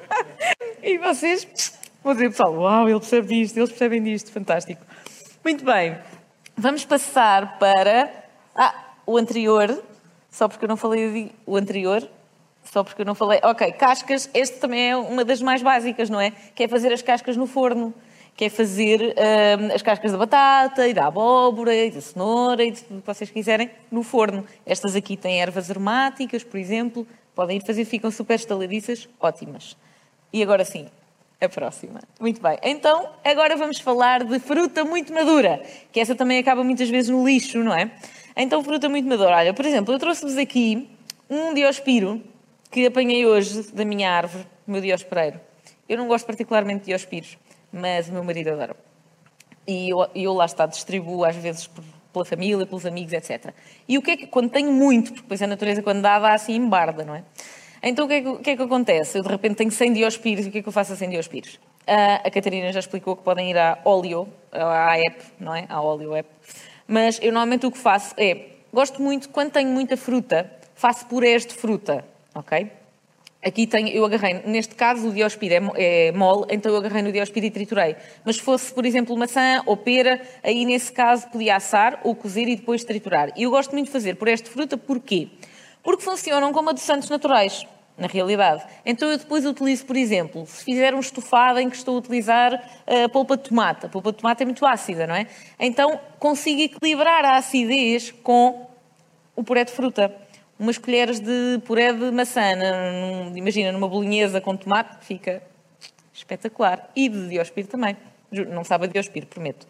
e 0.81 0.97
vocês 0.97 1.75
vão 2.01 2.13
dizer, 2.13 2.29
pessoal, 2.29 2.53
uau, 2.53 2.89
ele 2.89 2.99
percebe 2.99 3.27
disto, 3.27 3.57
eles 3.57 3.69
percebem 3.69 4.01
disto, 4.01 4.31
fantástico. 4.31 4.81
Muito 5.43 5.65
bem, 5.65 5.97
vamos 6.55 6.85
passar 6.85 7.59
para 7.59 8.09
ah, 8.55 8.88
o 9.10 9.17
anterior, 9.17 9.84
só 10.30 10.48
porque 10.48 10.65
eu 10.65 10.69
não 10.69 10.78
falei 10.78 11.32
o 11.43 11.58
anterior, 11.58 12.08
só 12.63 12.84
porque 12.84 13.02
eu 13.02 13.06
não 13.08 13.15
falei. 13.15 13.39
Ok, 13.43 13.72
cascas, 13.72 14.30
este 14.36 14.60
também 14.60 14.91
é 14.91 14.95
uma 14.95 15.26
das 15.26 15.41
mais 15.41 15.63
básicas, 15.63 16.12
não 16.12 16.22
é? 16.22 16.30
Que 16.54 16.65
é 16.65 16.67
fazer 16.67 16.93
as 16.93 17.02
cascas 17.02 17.36
no 17.36 17.48
forno. 17.48 17.91
Que 18.36 18.45
é 18.45 18.50
fazer 18.50 19.02
hum, 19.02 19.74
as 19.74 19.82
cascas 19.82 20.12
da 20.12 20.17
batata 20.17 20.88
e 20.88 20.93
da 20.93 21.08
abóbora 21.08 21.74
e 21.74 21.89
da 21.89 22.00
cenoura 22.00 22.63
e 22.63 22.72
de 22.72 22.84
tudo 22.84 23.00
o 23.00 23.02
que 23.02 23.08
vocês 23.08 23.32
quiserem 23.32 23.72
no 23.91 24.04
forno. 24.04 24.45
Estas 24.63 24.95
aqui 24.95 25.17
têm 25.17 25.41
ervas 25.41 25.72
aromáticas, 25.72 26.43
por 26.43 26.58
exemplo. 26.58 27.08
Podem 27.34 27.58
ir 27.58 27.65
fazer, 27.65 27.84
ficam 27.86 28.12
super 28.12 28.36
estaladiças, 28.36 29.10
ótimas. 29.19 29.76
E 30.32 30.43
agora 30.43 30.63
sim, 30.63 30.88
a 31.41 31.50
próxima. 31.50 32.02
Muito 32.19 32.39
bem. 32.41 32.60
Então, 32.62 33.10
agora 33.26 33.58
vamos 33.58 33.80
falar 33.80 34.24
de 34.24 34.39
fruta 34.39 34.86
muito 34.86 35.12
madura, 35.12 35.62
que 35.91 36.00
essa 36.00 36.13
também 36.13 36.38
acaba 36.38 36.63
muitas 36.63 36.89
vezes 36.89 37.10
no 37.10 37.26
lixo, 37.28 37.63
não 37.63 37.74
é? 37.74 37.91
Então, 38.41 38.63
fruta 38.63 38.88
muito 38.88 39.06
madura. 39.06 39.36
Olha, 39.36 39.54
por 39.54 39.65
exemplo, 39.65 39.93
eu 39.93 39.99
trouxe-vos 39.99 40.38
aqui 40.38 40.89
um 41.30 41.54
diospiro 41.54 42.23
que 42.71 42.86
apanhei 42.86 43.25
hoje 43.25 43.69
da 43.73 43.84
minha 43.84 44.10
árvore, 44.10 44.47
o 44.65 44.71
meu 44.71 44.80
diospereiro. 44.80 45.41
Eu 45.89 45.97
não 45.97 46.08
gosto 46.08 46.25
particularmente 46.25 46.80
de 46.80 46.86
diospiros, 46.86 47.38
mas 47.69 48.08
o 48.08 48.13
meu 48.13 48.23
marido 48.23 48.52
adora. 48.52 48.78
E 49.67 49.89
eu, 49.89 50.08
eu 50.15 50.34
lá 50.34 50.45
está, 50.45 50.65
distribuo 50.65 51.25
às 51.25 51.36
vezes 51.36 51.67
por, 51.67 51.84
pela 52.13 52.23
família, 52.23 52.65
pelos 52.65 52.86
amigos, 52.86 53.12
etc. 53.12 53.54
E 53.86 53.97
o 53.97 54.02
que 54.02 54.12
é 54.12 54.15
que, 54.15 54.28
quando 54.28 54.49
tenho 54.49 54.71
muito, 54.71 55.12
porque 55.12 55.23
depois 55.23 55.41
a 55.41 55.47
natureza 55.47 55.84
quando 55.84 56.02
dá, 56.02 56.17
dá 56.17 56.34
assim 56.34 56.56
embarda, 56.56 57.04
não 57.04 57.15
é? 57.15 57.25
Então 57.84 58.06
o 58.06 58.08
que 58.08 58.13
é 58.13 58.21
que, 58.21 58.38
que, 58.38 58.49
é 58.52 58.56
que 58.56 58.63
acontece? 58.63 59.17
Eu 59.17 59.23
de 59.23 59.30
repente 59.30 59.56
tenho 59.56 59.71
100 59.71 59.91
diospiros, 59.91 60.45
e 60.45 60.47
o 60.47 60.52
que 60.54 60.60
é 60.60 60.62
que 60.62 60.69
eu 60.69 60.73
faço 60.73 60.93
a 60.93 60.95
100 60.95 61.10
diospiros? 61.10 61.56
Uh, 61.56 62.23
a 62.23 62.32
Catarina 62.32 62.71
já 62.71 62.80
explicou 62.80 63.17
que 63.17 63.23
podem 63.23 63.52
ir 63.52 63.58
à 63.58 63.80
Olio, 63.84 64.30
à 64.49 64.97
app, 64.97 65.25
não 65.38 65.54
é? 65.54 65.65
À 65.67 65.82
Olio 65.82 66.15
app. 66.15 66.30
Mas 66.89 67.19
eu 67.21 67.32
normalmente 67.32 67.67
o 67.67 67.71
que 67.71 67.78
faço 67.78 68.15
é, 68.17 68.47
gosto 68.73 68.99
muito, 68.99 69.30
quando 69.30 69.52
tenho 69.52 69.69
muita 69.69 69.95
fruta, 69.95 70.52
faço 70.73 71.06
purés 71.06 71.45
de 71.45 71.54
fruta, 71.54 72.04
ok? 72.34 72.71
Aqui 73.45 73.67
tenho, 73.67 73.89
eu 73.89 74.04
agarrei, 74.04 74.41
neste 74.47 74.73
caso 74.73 75.08
o 75.08 75.13
diospiro 75.13 75.71
é, 75.75 76.08
é 76.08 76.12
mole, 76.12 76.47
então 76.49 76.71
eu 76.71 76.78
agarrei 76.80 77.04
no 77.04 77.12
diospiro 77.12 77.45
e 77.45 77.52
triturei. 77.52 77.95
Mas 78.25 78.38
se 78.38 78.41
fosse, 78.41 78.73
por 78.73 78.88
exemplo, 78.88 79.15
maçã 79.15 79.62
ou 79.67 79.78
pera, 79.78 80.19
aí 80.43 80.65
nesse 80.65 80.91
caso 80.91 81.28
podia 81.28 81.58
assar 81.58 82.02
ou 82.04 82.15
cozer 82.15 82.47
e 82.47 82.56
depois 82.56 82.84
triturar. 82.84 83.32
E 83.38 83.43
eu 83.43 83.52
gosto 83.52 83.71
muito 83.73 83.86
de 83.86 83.91
fazer 83.91 84.15
por 84.15 84.28
esta 84.28 84.49
fruta, 84.49 84.75
porquê? 84.75 85.28
Porque 85.84 86.04
funcionam 86.04 86.52
como 86.52 86.71
adoçantes 86.71 87.08
naturais, 87.08 87.67
na 87.99 88.07
realidade. 88.07 88.63
Então 88.85 89.09
eu 89.09 89.17
depois 89.17 89.45
utilizo, 89.45 89.85
por 89.85 89.95
exemplo, 89.95 90.45
se 90.45 90.63
fizer 90.63 90.93
um 90.93 90.99
estofado 90.99 91.59
em 91.59 91.69
que 91.69 91.75
estou 91.75 91.95
a 91.95 91.99
utilizar 91.99 92.53
a 92.88 92.93
eh, 92.93 93.07
polpa 93.07 93.38
de 93.38 93.43
tomate. 93.43 93.85
A 93.85 93.89
polpa 93.89 94.12
de 94.12 94.17
tomate 94.17 94.43
é 94.43 94.45
muito 94.45 94.65
ácida, 94.65 95.05
não 95.05 95.15
é? 95.15 95.27
Então 95.59 95.99
consigo 96.17 96.62
equilibrar 96.62 97.25
a 97.25 97.38
acidez 97.38 98.12
com 98.23 98.67
o 99.35 99.43
puré 99.43 99.63
de 99.63 99.71
fruta 99.71 100.13
umas 100.59 100.77
colheres 100.77 101.21
de 101.21 101.62
puré 101.65 101.93
de 101.93 102.12
maçã, 102.12 102.51
imagina, 103.33 103.71
numa 103.71 103.88
bolinhesa 103.88 104.41
com 104.41 104.57
tomate, 104.57 105.05
fica 105.05 105.41
espetacular. 106.13 106.89
E 106.93 107.07
de 107.07 107.29
diospiro 107.29 107.67
também. 107.69 107.95
Não 108.29 108.65
sabe 108.65 108.85
a 108.85 108.88
diospiro, 108.88 109.25
prometo. 109.25 109.65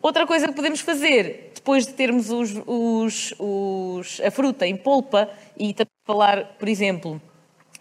Outra 0.00 0.26
coisa 0.26 0.46
que 0.46 0.54
podemos 0.54 0.80
fazer, 0.80 1.50
depois 1.54 1.86
de 1.86 1.92
termos 1.92 2.30
os, 2.30 2.54
os, 2.66 3.34
os, 3.38 4.20
a 4.20 4.30
fruta 4.30 4.66
em 4.66 4.76
polpa, 4.76 5.28
e 5.58 5.74
a 5.78 5.86
falar, 6.06 6.44
por 6.58 6.68
exemplo, 6.68 7.20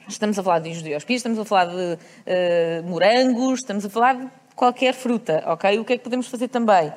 estamos 0.10 0.38
a 0.38 0.44
falar 0.44 0.60
de 0.60 0.82
diospiros, 0.82 1.20
estamos 1.20 1.40
a 1.40 1.46
falar 1.46 1.66
de 1.66 1.76
uh, 1.76 2.88
morangos, 2.88 3.60
estamos 3.60 3.86
a 3.86 3.90
falar 3.90 4.16
de 4.16 4.28
qualquer 4.56 4.94
fruta, 4.94 5.44
ok? 5.48 5.80
O 5.80 5.86
que 5.86 5.94
é 5.94 5.98
que 5.98 6.04
podemos 6.04 6.28
fazer 6.28 6.48
também? 6.48 6.92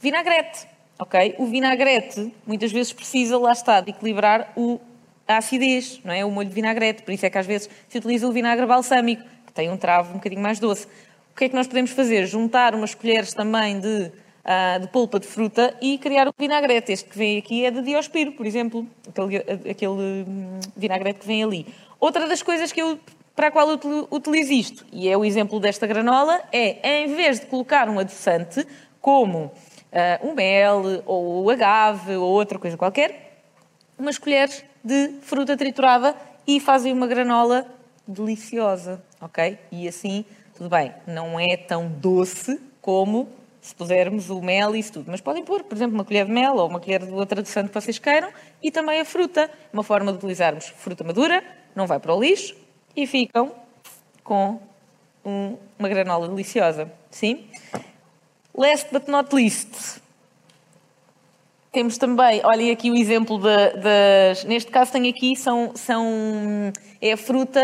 Vinagrete 0.00 0.76
ok? 0.98 1.34
O 1.38 1.46
vinagrete 1.46 2.32
muitas 2.46 2.72
vezes 2.72 2.92
precisa, 2.92 3.38
lá 3.38 3.52
está, 3.52 3.80
de 3.80 3.90
equilibrar 3.90 4.52
o, 4.56 4.80
a 5.26 5.38
acidez, 5.38 6.00
não 6.04 6.12
é? 6.12 6.24
O 6.24 6.30
molho 6.30 6.48
de 6.48 6.54
vinagrete. 6.54 7.02
Por 7.02 7.12
isso 7.12 7.26
é 7.26 7.30
que 7.30 7.38
às 7.38 7.46
vezes 7.46 7.68
se 7.88 7.98
utiliza 7.98 8.26
o 8.26 8.32
vinagre 8.32 8.66
balsâmico, 8.66 9.22
que 9.46 9.52
tem 9.52 9.70
um 9.70 9.76
travo 9.76 10.10
um 10.10 10.14
bocadinho 10.14 10.42
mais 10.42 10.58
doce. 10.58 10.86
O 11.32 11.36
que 11.36 11.44
é 11.44 11.48
que 11.48 11.54
nós 11.54 11.66
podemos 11.66 11.90
fazer? 11.90 12.26
Juntar 12.26 12.74
umas 12.74 12.94
colheres 12.94 13.34
também 13.34 13.78
de, 13.78 14.10
uh, 14.44 14.80
de 14.80 14.88
polpa 14.88 15.20
de 15.20 15.26
fruta 15.26 15.76
e 15.82 15.98
criar 15.98 16.28
o 16.28 16.34
vinagrete. 16.36 16.92
Este 16.92 17.08
que 17.08 17.18
vem 17.18 17.38
aqui 17.38 17.64
é 17.64 17.70
de 17.70 17.82
diospiro, 17.82 18.32
por 18.32 18.46
exemplo, 18.46 18.86
aquele, 19.06 19.36
aquele 19.70 20.24
hum, 20.26 20.60
vinagrete 20.74 21.20
que 21.20 21.26
vem 21.26 21.44
ali. 21.44 21.66
Outra 21.98 22.28
das 22.28 22.42
coisas 22.42 22.72
que 22.72 22.80
eu, 22.80 22.98
para 23.34 23.48
a 23.48 23.50
qual 23.50 23.70
eu 23.70 24.08
utilizo 24.10 24.52
isto, 24.52 24.86
e 24.92 25.08
é 25.08 25.16
o 25.16 25.24
exemplo 25.24 25.58
desta 25.58 25.86
granola, 25.86 26.42
é 26.52 27.02
em 27.02 27.14
vez 27.14 27.40
de 27.40 27.46
colocar 27.46 27.88
um 27.88 27.98
adoçante, 27.98 28.66
como 29.00 29.44
uh, 29.44 30.26
um 30.26 30.34
mel, 30.34 31.02
ou 31.06 31.44
o 31.44 31.50
agave, 31.50 32.16
ou 32.16 32.28
outra 32.28 32.58
coisa 32.58 32.76
qualquer, 32.76 33.42
umas 33.98 34.18
colheres 34.18 34.64
de 34.84 35.12
fruta 35.22 35.56
triturada 35.56 36.14
e 36.46 36.60
fazem 36.60 36.92
uma 36.92 37.06
granola 37.06 37.66
deliciosa, 38.06 39.02
ok? 39.20 39.58
E 39.72 39.88
assim, 39.88 40.24
tudo 40.54 40.70
bem, 40.70 40.94
não 41.06 41.40
é 41.40 41.56
tão 41.56 41.88
doce 41.88 42.60
como 42.80 43.28
se 43.60 43.74
pusermos 43.74 44.30
o 44.30 44.40
mel 44.40 44.76
e 44.76 44.78
isso 44.78 44.92
tudo. 44.92 45.10
Mas 45.10 45.20
podem 45.20 45.44
pôr, 45.44 45.64
por 45.64 45.74
exemplo, 45.76 45.94
uma 45.94 46.04
colher 46.04 46.26
de 46.26 46.30
mel 46.30 46.54
ou 46.54 46.68
uma 46.68 46.78
colher 46.78 47.04
de 47.04 47.10
outra 47.12 47.40
adoçante 47.40 47.68
que 47.68 47.74
vocês 47.74 47.98
queiram 47.98 48.28
e 48.62 48.70
também 48.70 49.00
a 49.00 49.04
fruta. 49.04 49.50
Uma 49.72 49.82
forma 49.82 50.12
de 50.12 50.18
utilizarmos 50.18 50.68
fruta 50.68 51.02
madura, 51.02 51.42
não 51.76 51.86
vai 51.86 52.00
para 52.00 52.14
o 52.14 52.20
lixo 52.20 52.56
e 52.96 53.06
ficam 53.06 53.52
com 54.24 54.58
um, 55.24 55.56
uma 55.78 55.88
granola 55.88 56.26
deliciosa. 56.26 56.90
Sim? 57.10 57.44
Last 58.54 58.88
but 58.90 59.06
not 59.06 59.34
least, 59.34 60.00
temos 61.76 61.98
também, 61.98 62.40
olhem 62.42 62.70
aqui 62.70 62.90
o 62.90 62.96
exemplo 62.96 63.38
das. 63.38 64.44
Neste 64.44 64.70
caso, 64.70 64.92
tenho 64.92 65.10
aqui, 65.10 65.36
são, 65.36 65.72
são, 65.74 66.72
é 67.02 67.12
a 67.12 67.18
fruta 67.18 67.60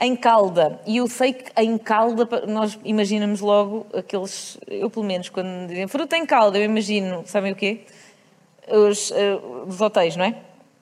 em 0.00 0.14
calda. 0.14 0.80
E 0.86 0.98
eu 0.98 1.08
sei 1.08 1.32
que 1.32 1.50
em 1.60 1.76
calda, 1.76 2.46
nós 2.46 2.78
imaginamos 2.84 3.40
logo 3.40 3.84
aqueles. 3.92 4.56
Eu, 4.68 4.88
pelo 4.88 5.04
menos, 5.04 5.28
quando 5.28 5.66
dizem 5.66 5.88
fruta 5.88 6.16
em 6.16 6.24
calda, 6.24 6.56
eu 6.56 6.66
imagino, 6.66 7.24
sabem 7.26 7.50
o 7.50 7.56
quê? 7.56 7.80
Os, 8.68 9.10
uh, 9.10 9.64
os 9.66 9.80
hotéis, 9.80 10.14
não 10.14 10.26
é? 10.26 10.36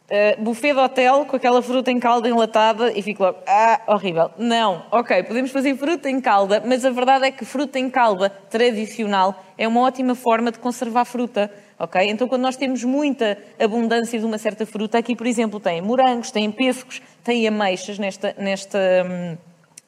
Uh, 0.09 0.41
buffet 0.41 0.73
de 0.73 0.79
hotel 0.79 1.25
com 1.25 1.35
aquela 1.35 1.61
fruta 1.61 1.91
em 1.91 1.99
calda 1.99 2.29
enlatada 2.29 2.93
e 2.97 3.03
fico 3.03 3.25
logo, 3.25 3.39
ah, 3.45 3.81
horrível. 3.89 4.31
Não, 4.39 4.87
ok, 4.93 5.25
podemos 5.25 5.51
fazer 5.51 5.77
fruta 5.77 6.09
em 6.09 6.21
calda, 6.21 6.63
mas 6.65 6.85
a 6.85 6.91
verdade 6.91 7.27
é 7.27 7.33
que 7.33 7.45
fruta 7.45 7.77
em 7.77 7.91
calda 7.91 8.31
tradicional 8.31 9.43
é 9.59 9.67
uma 9.67 9.81
ótima 9.81 10.15
forma 10.15 10.53
de 10.53 10.61
conservar 10.61 11.05
fruta, 11.07 11.51
ok? 11.77 12.09
Então 12.09 12.29
quando 12.29 12.43
nós 12.43 12.55
temos 12.55 12.85
muita 12.85 13.37
abundância 13.59 14.17
de 14.17 14.25
uma 14.25 14.39
certa 14.39 14.65
fruta, 14.65 14.97
aqui 14.97 15.17
por 15.17 15.27
exemplo 15.27 15.59
tem 15.59 15.83
morangos, 15.83 16.31
tem 16.31 16.53
pêssegos, 16.53 17.03
tem 17.25 17.49
ameixas 17.49 17.99
nesta, 17.99 18.33
nesta, 18.39 18.79
hum, 18.79 19.37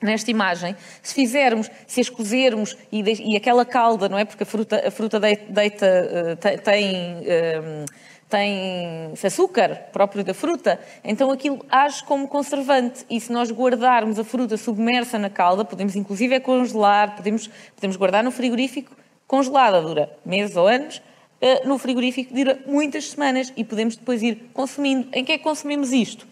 nesta 0.02 0.28
imagem. 0.32 0.74
Se 1.00 1.14
fizermos, 1.14 1.70
se 1.86 2.00
as 2.00 2.08
cozermos 2.08 2.76
e, 2.90 3.04
de, 3.04 3.22
e 3.22 3.36
aquela 3.36 3.64
calda, 3.64 4.08
não 4.08 4.18
é? 4.18 4.24
Porque 4.24 4.42
a 4.42 4.46
fruta, 4.46 4.82
a 4.84 4.90
fruta 4.90 5.20
deita, 5.20 5.44
deita 5.48 5.86
uh, 6.32 6.60
tem... 6.60 7.18
Um, 7.22 7.84
tem 8.28 9.12
açúcar 9.24 9.88
próprio 9.92 10.22
da 10.22 10.34
fruta, 10.34 10.78
então 11.02 11.30
aquilo 11.30 11.64
age 11.70 12.04
como 12.04 12.28
conservante. 12.28 13.04
E 13.08 13.20
se 13.20 13.32
nós 13.32 13.50
guardarmos 13.50 14.18
a 14.18 14.24
fruta 14.24 14.56
submersa 14.56 15.18
na 15.18 15.30
calda, 15.30 15.64
podemos 15.64 15.96
inclusive 15.96 16.34
é 16.34 16.40
congelar, 16.40 17.16
podemos, 17.16 17.48
podemos 17.74 17.96
guardar 17.96 18.22
no 18.22 18.30
frigorífico 18.30 18.94
congelada, 19.26 19.80
dura 19.80 20.10
meses 20.24 20.56
ou 20.56 20.66
anos, 20.66 21.02
eh, 21.40 21.66
no 21.66 21.78
frigorífico 21.78 22.34
dura 22.34 22.58
muitas 22.66 23.10
semanas 23.10 23.52
e 23.56 23.64
podemos 23.64 23.96
depois 23.96 24.22
ir 24.22 24.50
consumindo. 24.52 25.08
Em 25.12 25.24
que 25.24 25.32
é 25.32 25.38
que 25.38 25.44
consumimos 25.44 25.92
isto? 25.92 26.26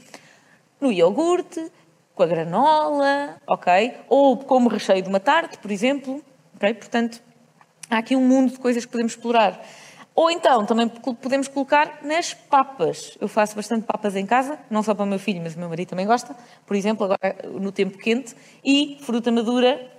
No 0.81 0.93
iogurte, 0.93 1.71
com 2.15 2.23
a 2.23 2.27
granola, 2.27 3.37
ok? 3.47 3.95
Ou 4.09 4.37
como 4.39 4.69
recheio 4.69 5.03
de 5.03 5.09
uma 5.09 5.21
tarte, 5.21 5.59
por 5.59 5.71
exemplo, 5.71 6.23
ok? 6.57 6.75
Portanto, 6.75 7.23
há 7.89 7.99
aqui 7.99 8.17
um 8.17 8.27
mundo 8.27 8.53
de 8.53 8.59
coisas 8.59 8.85
que 8.85 8.91
podemos 8.91 9.13
explorar. 9.13 9.63
Ou 10.17 10.31
então, 10.31 10.65
também 10.65 10.89
podemos 10.89 11.47
colocar 11.47 11.99
nas 12.03 12.33
papas. 12.33 13.19
Eu 13.21 13.29
faço 13.29 13.55
bastante 13.55 13.85
papas 13.85 14.17
em 14.17 14.25
casa, 14.25 14.59
não 14.71 14.83
só 14.83 14.95
para 14.95 15.05
o 15.05 15.07
meu 15.07 15.19
filho, 15.19 15.43
mas 15.43 15.55
o 15.55 15.59
meu 15.59 15.69
marido 15.69 15.91
também 15.91 16.07
gosta. 16.07 16.35
Por 16.65 16.75
exemplo, 16.75 17.05
agora 17.05 17.37
no 17.45 17.71
tempo 17.71 17.99
quente. 17.99 18.35
E 18.65 18.97
fruta 19.03 19.31
madura, 19.31 19.93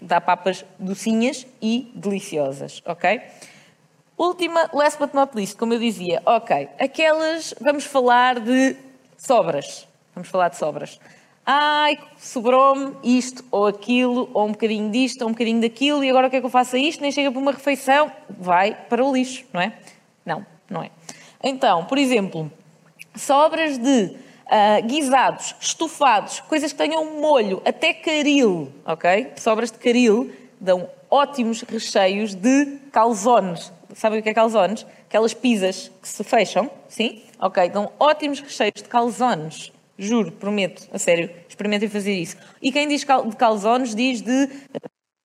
dá 0.00 0.22
papas 0.22 0.64
docinhas 0.78 1.46
e 1.60 1.92
deliciosas, 1.94 2.80
ok? 2.86 3.20
Última, 4.16 4.70
last 4.72 4.98
but 4.98 5.12
not 5.12 5.36
least, 5.36 5.58
como 5.58 5.74
eu 5.74 5.78
dizia, 5.78 6.22
ok, 6.24 6.70
aquelas, 6.80 7.54
vamos 7.60 7.84
falar 7.84 8.40
de 8.40 8.74
sobras. 9.18 9.86
Vamos 10.14 10.30
falar 10.30 10.48
de 10.48 10.56
sobras 10.56 10.98
ai, 11.44 11.98
sobrou-me 12.18 12.94
isto 13.02 13.44
ou 13.50 13.66
aquilo, 13.66 14.30
ou 14.32 14.46
um 14.46 14.52
bocadinho 14.52 14.90
disto, 14.90 15.22
ou 15.22 15.28
um 15.28 15.32
bocadinho 15.32 15.60
daquilo, 15.60 16.02
e 16.04 16.10
agora 16.10 16.26
o 16.26 16.30
que 16.30 16.36
é 16.36 16.40
que 16.40 16.46
eu 16.46 16.50
faço 16.50 16.76
a 16.76 16.78
isto? 16.78 17.00
Nem 17.00 17.10
chega 17.10 17.30
para 17.30 17.40
uma 17.40 17.52
refeição, 17.52 18.10
vai 18.28 18.74
para 18.74 19.04
o 19.04 19.12
lixo, 19.12 19.44
não 19.52 19.60
é? 19.60 19.72
Não, 20.24 20.46
não 20.70 20.82
é. 20.82 20.90
Então, 21.42 21.84
por 21.84 21.98
exemplo, 21.98 22.50
sobras 23.14 23.76
de 23.78 24.04
uh, 24.46 24.86
guisados, 24.86 25.54
estofados, 25.60 26.40
coisas 26.40 26.72
que 26.72 26.78
tenham 26.78 27.20
molho, 27.20 27.60
até 27.64 27.92
caril, 27.92 28.72
ok? 28.84 29.32
Sobras 29.36 29.70
de 29.70 29.78
caril 29.78 30.32
dão 30.60 30.88
ótimos 31.10 31.62
recheios 31.62 32.34
de 32.34 32.78
calzones. 32.92 33.72
Sabem 33.94 34.20
o 34.20 34.22
que 34.22 34.30
é 34.30 34.34
calzones? 34.34 34.86
Aquelas 35.08 35.34
pizzas 35.34 35.90
que 36.00 36.08
se 36.08 36.24
fecham, 36.24 36.70
sim? 36.88 37.22
Ok, 37.38 37.68
dão 37.68 37.90
ótimos 37.98 38.40
recheios 38.40 38.74
de 38.76 38.84
calzones. 38.84 39.72
Juro, 40.02 40.32
prometo, 40.32 40.88
a 40.92 40.98
sério, 40.98 41.30
experimentem 41.48 41.88
fazer 41.88 42.12
isso. 42.12 42.36
E 42.60 42.72
quem 42.72 42.88
diz 42.88 43.00
de 43.02 43.36
calzones 43.36 43.94
diz 43.94 44.20
de 44.20 44.48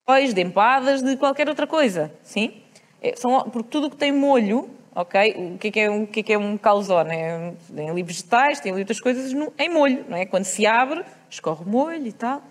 arroz, 0.07 0.33
de 0.33 0.41
empadas, 0.41 1.01
de 1.01 1.17
qualquer 1.17 1.49
outra 1.49 1.65
coisa, 1.65 2.11
sim? 2.21 2.61
É, 3.01 3.15
são, 3.15 3.49
porque 3.49 3.69
tudo 3.69 3.87
o 3.87 3.89
que 3.89 3.97
tem 3.97 4.11
molho, 4.11 4.69
ok? 4.93 5.53
O 5.55 5.57
que 5.57 5.67
é, 5.67 5.71
que 5.71 5.79
é, 5.79 5.89
o 5.89 6.07
que 6.07 6.19
é, 6.19 6.23
que 6.23 6.33
é 6.33 6.37
um 6.37 6.57
calzone? 6.57 7.15
É, 7.15 7.53
tem 7.75 7.89
ali 7.89 8.03
vegetais, 8.03 8.59
tem 8.59 8.71
ali 8.71 8.81
outras 8.81 8.99
coisas 8.99 9.33
no, 9.33 9.51
em 9.57 9.69
molho, 9.69 10.05
não 10.07 10.17
é? 10.17 10.25
Quando 10.25 10.45
se 10.45 10.65
abre, 10.65 11.03
escorre 11.29 11.65
molho 11.65 12.05
e 12.05 12.13
tal. 12.13 12.43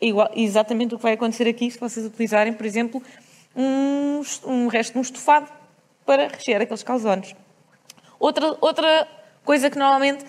É 0.00 0.06
igual, 0.06 0.30
exatamente 0.34 0.94
o 0.94 0.98
que 0.98 1.02
vai 1.02 1.12
acontecer 1.12 1.48
aqui 1.48 1.70
se 1.70 1.78
vocês 1.78 2.04
utilizarem, 2.04 2.52
por 2.52 2.66
exemplo, 2.66 3.02
um, 3.54 4.20
um 4.46 4.66
resto 4.66 4.92
de 4.92 4.98
um 4.98 5.02
estofado 5.02 5.48
para 6.04 6.28
rechear 6.28 6.60
aqueles 6.60 6.82
calzones. 6.82 7.34
Outra, 8.18 8.56
outra 8.60 9.08
coisa 9.44 9.70
que 9.70 9.78
normalmente 9.78 10.24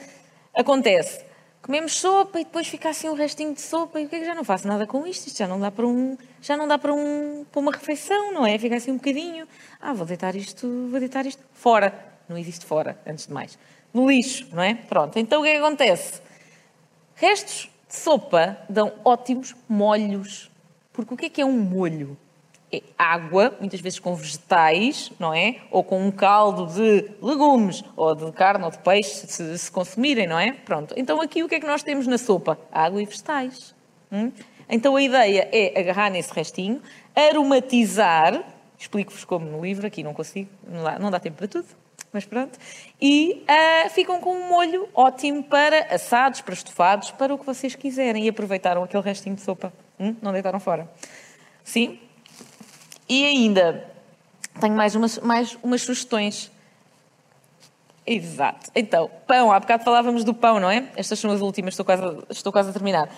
acontece 0.53 1.28
comemos 1.69 1.99
sopa 1.99 2.41
e 2.41 2.43
depois 2.43 2.67
fica 2.67 2.89
assim 2.89 3.07
um 3.09 3.13
restinho 3.13 3.53
de 3.53 3.61
sopa 3.61 4.01
e 4.01 4.05
o 4.05 4.09
que 4.09 4.15
é 4.15 4.19
que 4.21 4.25
já 4.25 4.33
não 4.33 4.43
faço 4.43 4.67
nada 4.67 4.87
com 4.87 5.05
isto? 5.05 5.27
Isto 5.27 5.37
já 5.37 5.47
não 5.47 5.59
dá 5.59 5.69
para 5.69 5.85
um, 5.85 6.17
já 6.41 6.57
não 6.57 6.67
dá 6.67 6.79
para 6.79 6.91
um, 6.91 7.45
para 7.45 7.59
uma 7.59 7.71
refeição, 7.71 8.33
não 8.33 8.43
é? 8.43 8.57
Fica 8.57 8.75
assim 8.75 8.89
um 8.89 8.95
bocadinho. 8.95 9.47
Ah, 9.79 9.93
vou 9.93 10.03
deitar 10.03 10.35
isto, 10.35 10.67
vou 10.89 10.99
deitar 10.99 11.27
isto 11.27 11.43
fora. 11.53 11.93
Não 12.27 12.35
existe 12.35 12.65
fora, 12.65 12.99
antes 13.05 13.27
de 13.27 13.33
mais. 13.33 13.55
No 13.93 14.09
lixo, 14.09 14.47
não 14.51 14.63
é? 14.63 14.73
Pronto. 14.73 15.19
Então 15.19 15.41
o 15.41 15.43
que 15.43 15.49
é 15.49 15.51
que 15.51 15.57
acontece? 15.59 16.23
Restos 17.13 17.69
de 17.87 17.95
sopa 17.95 18.57
dão 18.67 18.91
ótimos 19.05 19.55
molhos. 19.69 20.49
Porque 20.91 21.13
o 21.13 21.17
que 21.17 21.27
é 21.27 21.29
que 21.29 21.39
é 21.39 21.45
um 21.45 21.59
molho? 21.59 22.17
Água, 22.97 23.55
muitas 23.59 23.81
vezes 23.81 23.97
com 23.97 24.13
vegetais, 24.15 25.11
não 25.19 25.33
é? 25.33 25.57
Ou 25.71 25.83
com 25.83 26.05
um 26.05 26.11
caldo 26.11 26.67
de 26.67 27.09
legumes, 27.21 27.83
ou 27.95 28.13
de 28.13 28.31
carne 28.31 28.63
ou 28.63 28.71
de 28.71 28.77
peixe, 28.79 29.27
se, 29.27 29.57
se 29.57 29.71
consumirem, 29.71 30.27
não 30.27 30.37
é? 30.37 30.51
Pronto. 30.51 30.93
Então 30.95 31.19
aqui 31.21 31.43
o 31.43 31.49
que 31.49 31.55
é 31.55 31.59
que 31.59 31.65
nós 31.65 31.81
temos 31.81 32.05
na 32.05 32.17
sopa? 32.17 32.59
Água 32.71 33.01
e 33.01 33.05
vegetais. 33.05 33.73
Hum? 34.11 34.31
Então 34.69 34.95
a 34.95 35.01
ideia 35.01 35.49
é 35.51 35.79
agarrar 35.79 36.11
nesse 36.11 36.31
restinho, 36.31 36.81
aromatizar, 37.15 38.43
explico-vos 38.77 39.25
como 39.25 39.45
no 39.45 39.61
livro, 39.61 39.87
aqui 39.87 40.03
não 40.03 40.13
consigo, 40.13 40.49
não 40.67 40.83
dá, 40.83 40.99
não 40.99 41.11
dá 41.11 41.19
tempo 41.19 41.37
para 41.37 41.47
tudo, 41.47 41.67
mas 42.13 42.25
pronto, 42.25 42.57
e 43.01 43.43
uh, 43.43 43.89
ficam 43.89 44.19
com 44.19 44.31
um 44.31 44.47
molho 44.47 44.87
ótimo 44.93 45.43
para 45.43 45.93
assados, 45.93 46.41
para 46.41 46.53
estofados, 46.53 47.11
para 47.11 47.33
o 47.33 47.37
que 47.37 47.45
vocês 47.45 47.75
quiserem, 47.75 48.25
e 48.25 48.29
aproveitaram 48.29 48.83
aquele 48.83 49.03
restinho 49.03 49.35
de 49.35 49.41
sopa, 49.41 49.73
hum? 49.99 50.15
não 50.21 50.31
deitaram 50.31 50.59
fora. 50.59 50.87
Sim? 51.63 51.99
E 53.09 53.25
ainda, 53.25 53.91
tenho 54.61 54.75
mais 54.75 54.93
umas, 54.93 55.17
mais 55.17 55.57
umas 55.63 55.81
sugestões. 55.81 56.51
Exato. 58.05 58.71
Então, 58.75 59.09
pão. 59.27 59.51
Há 59.51 59.59
bocado 59.59 59.83
falávamos 59.83 60.23
do 60.23 60.33
pão, 60.33 60.59
não 60.59 60.69
é? 60.69 60.87
Estas 60.95 61.19
são 61.19 61.31
as 61.31 61.41
últimas, 61.41 61.73
estou 61.73 61.85
quase, 61.85 62.03
estou 62.29 62.51
quase 62.51 62.69
a 62.69 62.73
terminar. 62.73 63.09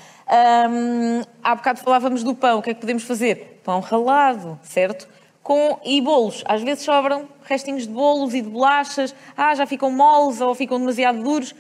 Um, 0.69 1.21
há 1.43 1.55
bocado 1.55 1.79
falávamos 1.79 2.23
do 2.23 2.35
pão. 2.35 2.59
O 2.59 2.61
que 2.61 2.71
é 2.71 2.73
que 2.73 2.79
podemos 2.79 3.03
fazer? 3.03 3.61
Pão 3.63 3.79
ralado, 3.79 4.59
certo? 4.63 5.07
Com, 5.43 5.79
e 5.83 6.01
bolos. 6.01 6.43
Às 6.45 6.61
vezes 6.61 6.83
sobram 6.83 7.27
restinhos 7.45 7.83
de 7.83 7.93
bolos 7.93 8.33
e 8.33 8.41
de 8.41 8.49
bolachas. 8.49 9.15
Ah, 9.35 9.55
já 9.55 9.65
ficam 9.65 9.89
moles 9.91 10.41
ou 10.41 10.53
ficam 10.53 10.77
demasiado 10.77 11.23
duros. 11.23 11.55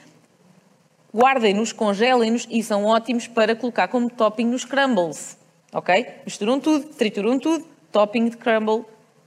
Guardem-nos, 1.15 1.71
congelem-nos 1.73 2.47
e 2.49 2.63
são 2.63 2.85
ótimos 2.85 3.27
para 3.27 3.55
colocar 3.55 3.87
como 3.87 4.09
topping 4.09 4.45
nos 4.45 4.63
crumbles. 4.63 5.37
Ok? 5.73 6.05
Misturam 6.25 6.59
tudo, 6.59 6.85
trituram 6.85 7.39
tudo, 7.39 7.65
topping 7.91 8.29
de 8.29 8.37
crumble 8.37 8.85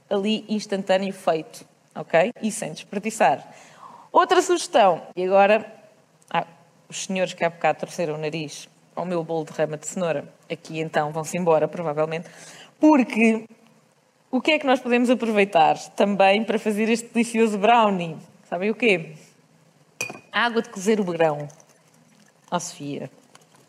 ali 0.09 0.45
instantâneo 0.49 1.13
feito. 1.13 1.65
Ok? 1.95 2.31
E 2.41 2.51
sem 2.51 2.73
desperdiçar. 2.73 3.47
Outra 4.11 4.41
sugestão, 4.41 5.01
e 5.15 5.23
agora 5.23 5.65
ah, 6.29 6.47
os 6.89 7.05
senhores 7.05 7.33
que 7.33 7.43
há 7.43 7.49
bocado 7.49 7.79
torceram 7.79 8.15
o 8.15 8.17
nariz 8.17 8.69
ao 8.95 9.05
meu 9.05 9.23
bolo 9.23 9.45
de 9.45 9.51
rama 9.51 9.77
de 9.77 9.87
cenoura, 9.87 10.33
aqui 10.49 10.79
então 10.79 11.11
vão-se 11.11 11.37
embora, 11.37 11.67
provavelmente, 11.67 12.29
porque 12.79 13.45
o 14.31 14.39
que 14.39 14.51
é 14.51 14.59
que 14.59 14.65
nós 14.65 14.79
podemos 14.79 15.09
aproveitar 15.09 15.77
também 15.95 16.43
para 16.43 16.57
fazer 16.57 16.89
este 16.89 17.07
delicioso 17.09 17.57
brownie? 17.57 18.17
Sabem 18.49 18.69
o 18.69 18.75
quê? 18.75 19.15
Água 20.31 20.61
de 20.61 20.69
cozer 20.69 20.99
o 20.99 21.03
grão. 21.03 21.47
Ó 22.51 22.55
oh, 22.55 22.59
Sofia, 22.59 23.09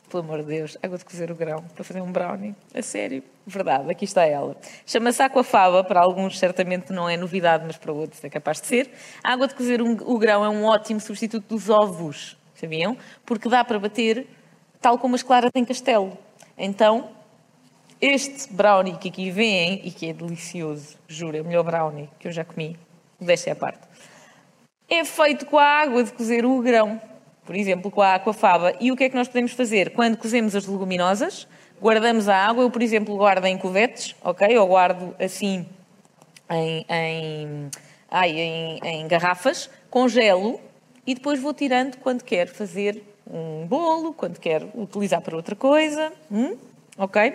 pelo 0.09 0.23
amor 0.23 0.43
de 0.43 0.49
Deus, 0.49 0.77
água 0.83 0.99
de 0.99 1.05
cozer 1.05 1.31
o 1.31 1.35
grão 1.35 1.63
para 1.75 1.85
fazer 1.85 2.01
um 2.01 2.11
brownie. 2.11 2.55
A 2.75 2.83
sério? 2.83 3.23
Verdade, 3.47 3.91
aqui 3.91 4.05
está 4.05 4.25
ela. 4.25 4.57
Chama-se 4.87 5.23
aquafaba, 5.23 5.85
para 5.85 6.01
alguns 6.01 6.39
certamente 6.39 6.93
não 6.93 7.09
é 7.09 7.17
novidade, 7.17 7.65
mas 7.67 7.77
para 7.77 7.93
outros 7.93 8.23
é 8.25 8.29
capaz 8.29 8.61
de 8.61 8.67
ser. 8.67 8.91
A 9.23 9.33
água 9.33 9.47
de 9.47 9.55
cozer 9.55 9.81
o 9.83 10.19
grão 10.19 10.45
é 10.45 10.49
um 10.49 10.65
ótimo 10.65 11.01
substituto 11.01 11.47
dos 11.49 11.69
ovos, 11.69 12.37
sabiam? 12.55 12.97
Porque 13.25 13.49
dá 13.49 13.65
para 13.65 13.79
bater 13.79 14.27
tal 14.81 14.99
como 14.99 15.15
as 15.15 15.23
claras 15.23 15.51
em 15.55 15.65
castelo. 15.65 16.17
Então, 16.57 17.11
este 18.01 18.53
brownie 18.53 18.97
que 18.97 19.09
aqui 19.09 19.31
vem, 19.31 19.81
e 19.85 19.91
que 19.91 20.11
é 20.11 20.13
delicioso, 20.13 20.99
juro, 21.09 21.37
é 21.37 21.41
o 21.41 21.45
melhor 21.45 21.65
brownie 21.65 22.09
que 22.19 22.29
eu 22.29 22.33
já 22.33 22.45
comi, 22.45 22.77
deixa 23.21 23.53
a 23.53 23.57
parte, 23.57 23.87
é 24.89 25.05
feito 25.05 25.47
com 25.47 25.59
a 25.59 25.65
água 25.65 26.05
de 26.05 26.13
cozer 26.13 26.45
o 26.45 26.61
grão 26.61 27.01
por 27.47 27.55
exemplo, 27.55 27.91
com 27.91 28.03
a 28.03 28.17
aquafaba. 28.17 28.75
E 28.81 28.91
o 28.93 28.97
que 28.97 29.05
é 29.05 29.09
que 29.09 29.15
nós 29.15 29.29
podemos 29.29 29.53
fazer? 29.53 29.93
Quando 29.93 30.17
cozemos 30.17 30.55
as 30.55 30.67
leguminosas, 30.67 31.47
guardamos 31.81 32.29
a 32.29 32.37
água, 32.37 32.65
eu, 32.65 32.71
por 32.71 32.83
exemplo, 32.83 33.17
guardo 33.17 33.47
em 33.47 33.57
cuvetes, 33.57 34.15
ok? 34.23 34.59
Ou 34.59 34.67
guardo 34.67 35.15
assim 35.19 35.65
em, 36.51 36.85
em, 36.89 37.71
ai, 38.11 38.31
em, 38.31 38.81
em 38.83 39.09
garrafas, 39.09 39.71
congelo 39.89 40.61
e 41.07 41.15
depois 41.15 41.41
vou 41.41 41.55
tirando 41.55 41.97
quando 41.99 42.23
quero 42.23 42.53
fazer 42.53 43.03
um 43.29 43.67
bolo, 43.67 44.13
quando 44.13 44.39
quero 44.39 44.69
utilizar 44.75 45.21
para 45.21 45.37
outra 45.37 45.57
coisa, 45.57 46.13
hum? 46.31 46.57
ok? 46.99 47.33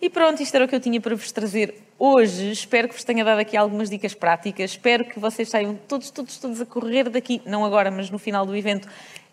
E 0.00 0.08
pronto, 0.08 0.42
isto 0.42 0.54
era 0.54 0.64
o 0.64 0.68
que 0.68 0.74
eu 0.74 0.80
tinha 0.80 1.00
para 1.00 1.14
vos 1.16 1.32
trazer 1.32 1.74
hoje. 1.98 2.52
Espero 2.52 2.88
que 2.88 2.94
vos 2.94 3.02
tenha 3.02 3.24
dado 3.24 3.40
aqui 3.40 3.56
algumas 3.56 3.90
dicas 3.90 4.14
práticas. 4.14 4.70
Espero 4.70 5.04
que 5.04 5.18
vocês 5.18 5.48
saiam 5.48 5.74
todos, 5.88 6.10
todos, 6.10 6.38
todos 6.38 6.60
a 6.60 6.66
correr 6.66 7.08
daqui, 7.08 7.42
não 7.44 7.64
agora, 7.64 7.90
mas 7.90 8.08
no 8.08 8.18
final 8.18 8.46
do 8.46 8.54
evento, 8.54 8.88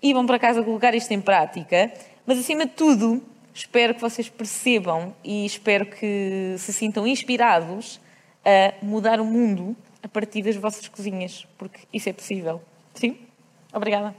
e 0.05 0.13
vão 0.13 0.23
para 0.23 0.37
casa 0.37 0.61
colocar 0.61 0.93
isto 0.93 1.11
em 1.11 1.19
prática. 1.19 1.91
Mas 2.27 2.37
acima 2.37 2.67
de 2.67 2.73
tudo, 2.73 3.23
espero 3.51 3.95
que 3.95 4.01
vocês 4.01 4.29
percebam 4.29 5.15
e 5.23 5.47
espero 5.47 5.87
que 5.87 6.53
se 6.59 6.71
sintam 6.71 7.07
inspirados 7.07 7.99
a 8.45 8.85
mudar 8.85 9.19
o 9.19 9.25
mundo 9.25 9.75
a 10.03 10.07
partir 10.07 10.43
das 10.43 10.55
vossas 10.57 10.87
cozinhas, 10.87 11.47
porque 11.57 11.79
isso 11.91 12.07
é 12.07 12.13
possível. 12.13 12.61
Sim? 12.93 13.17
Obrigada. 13.73 14.13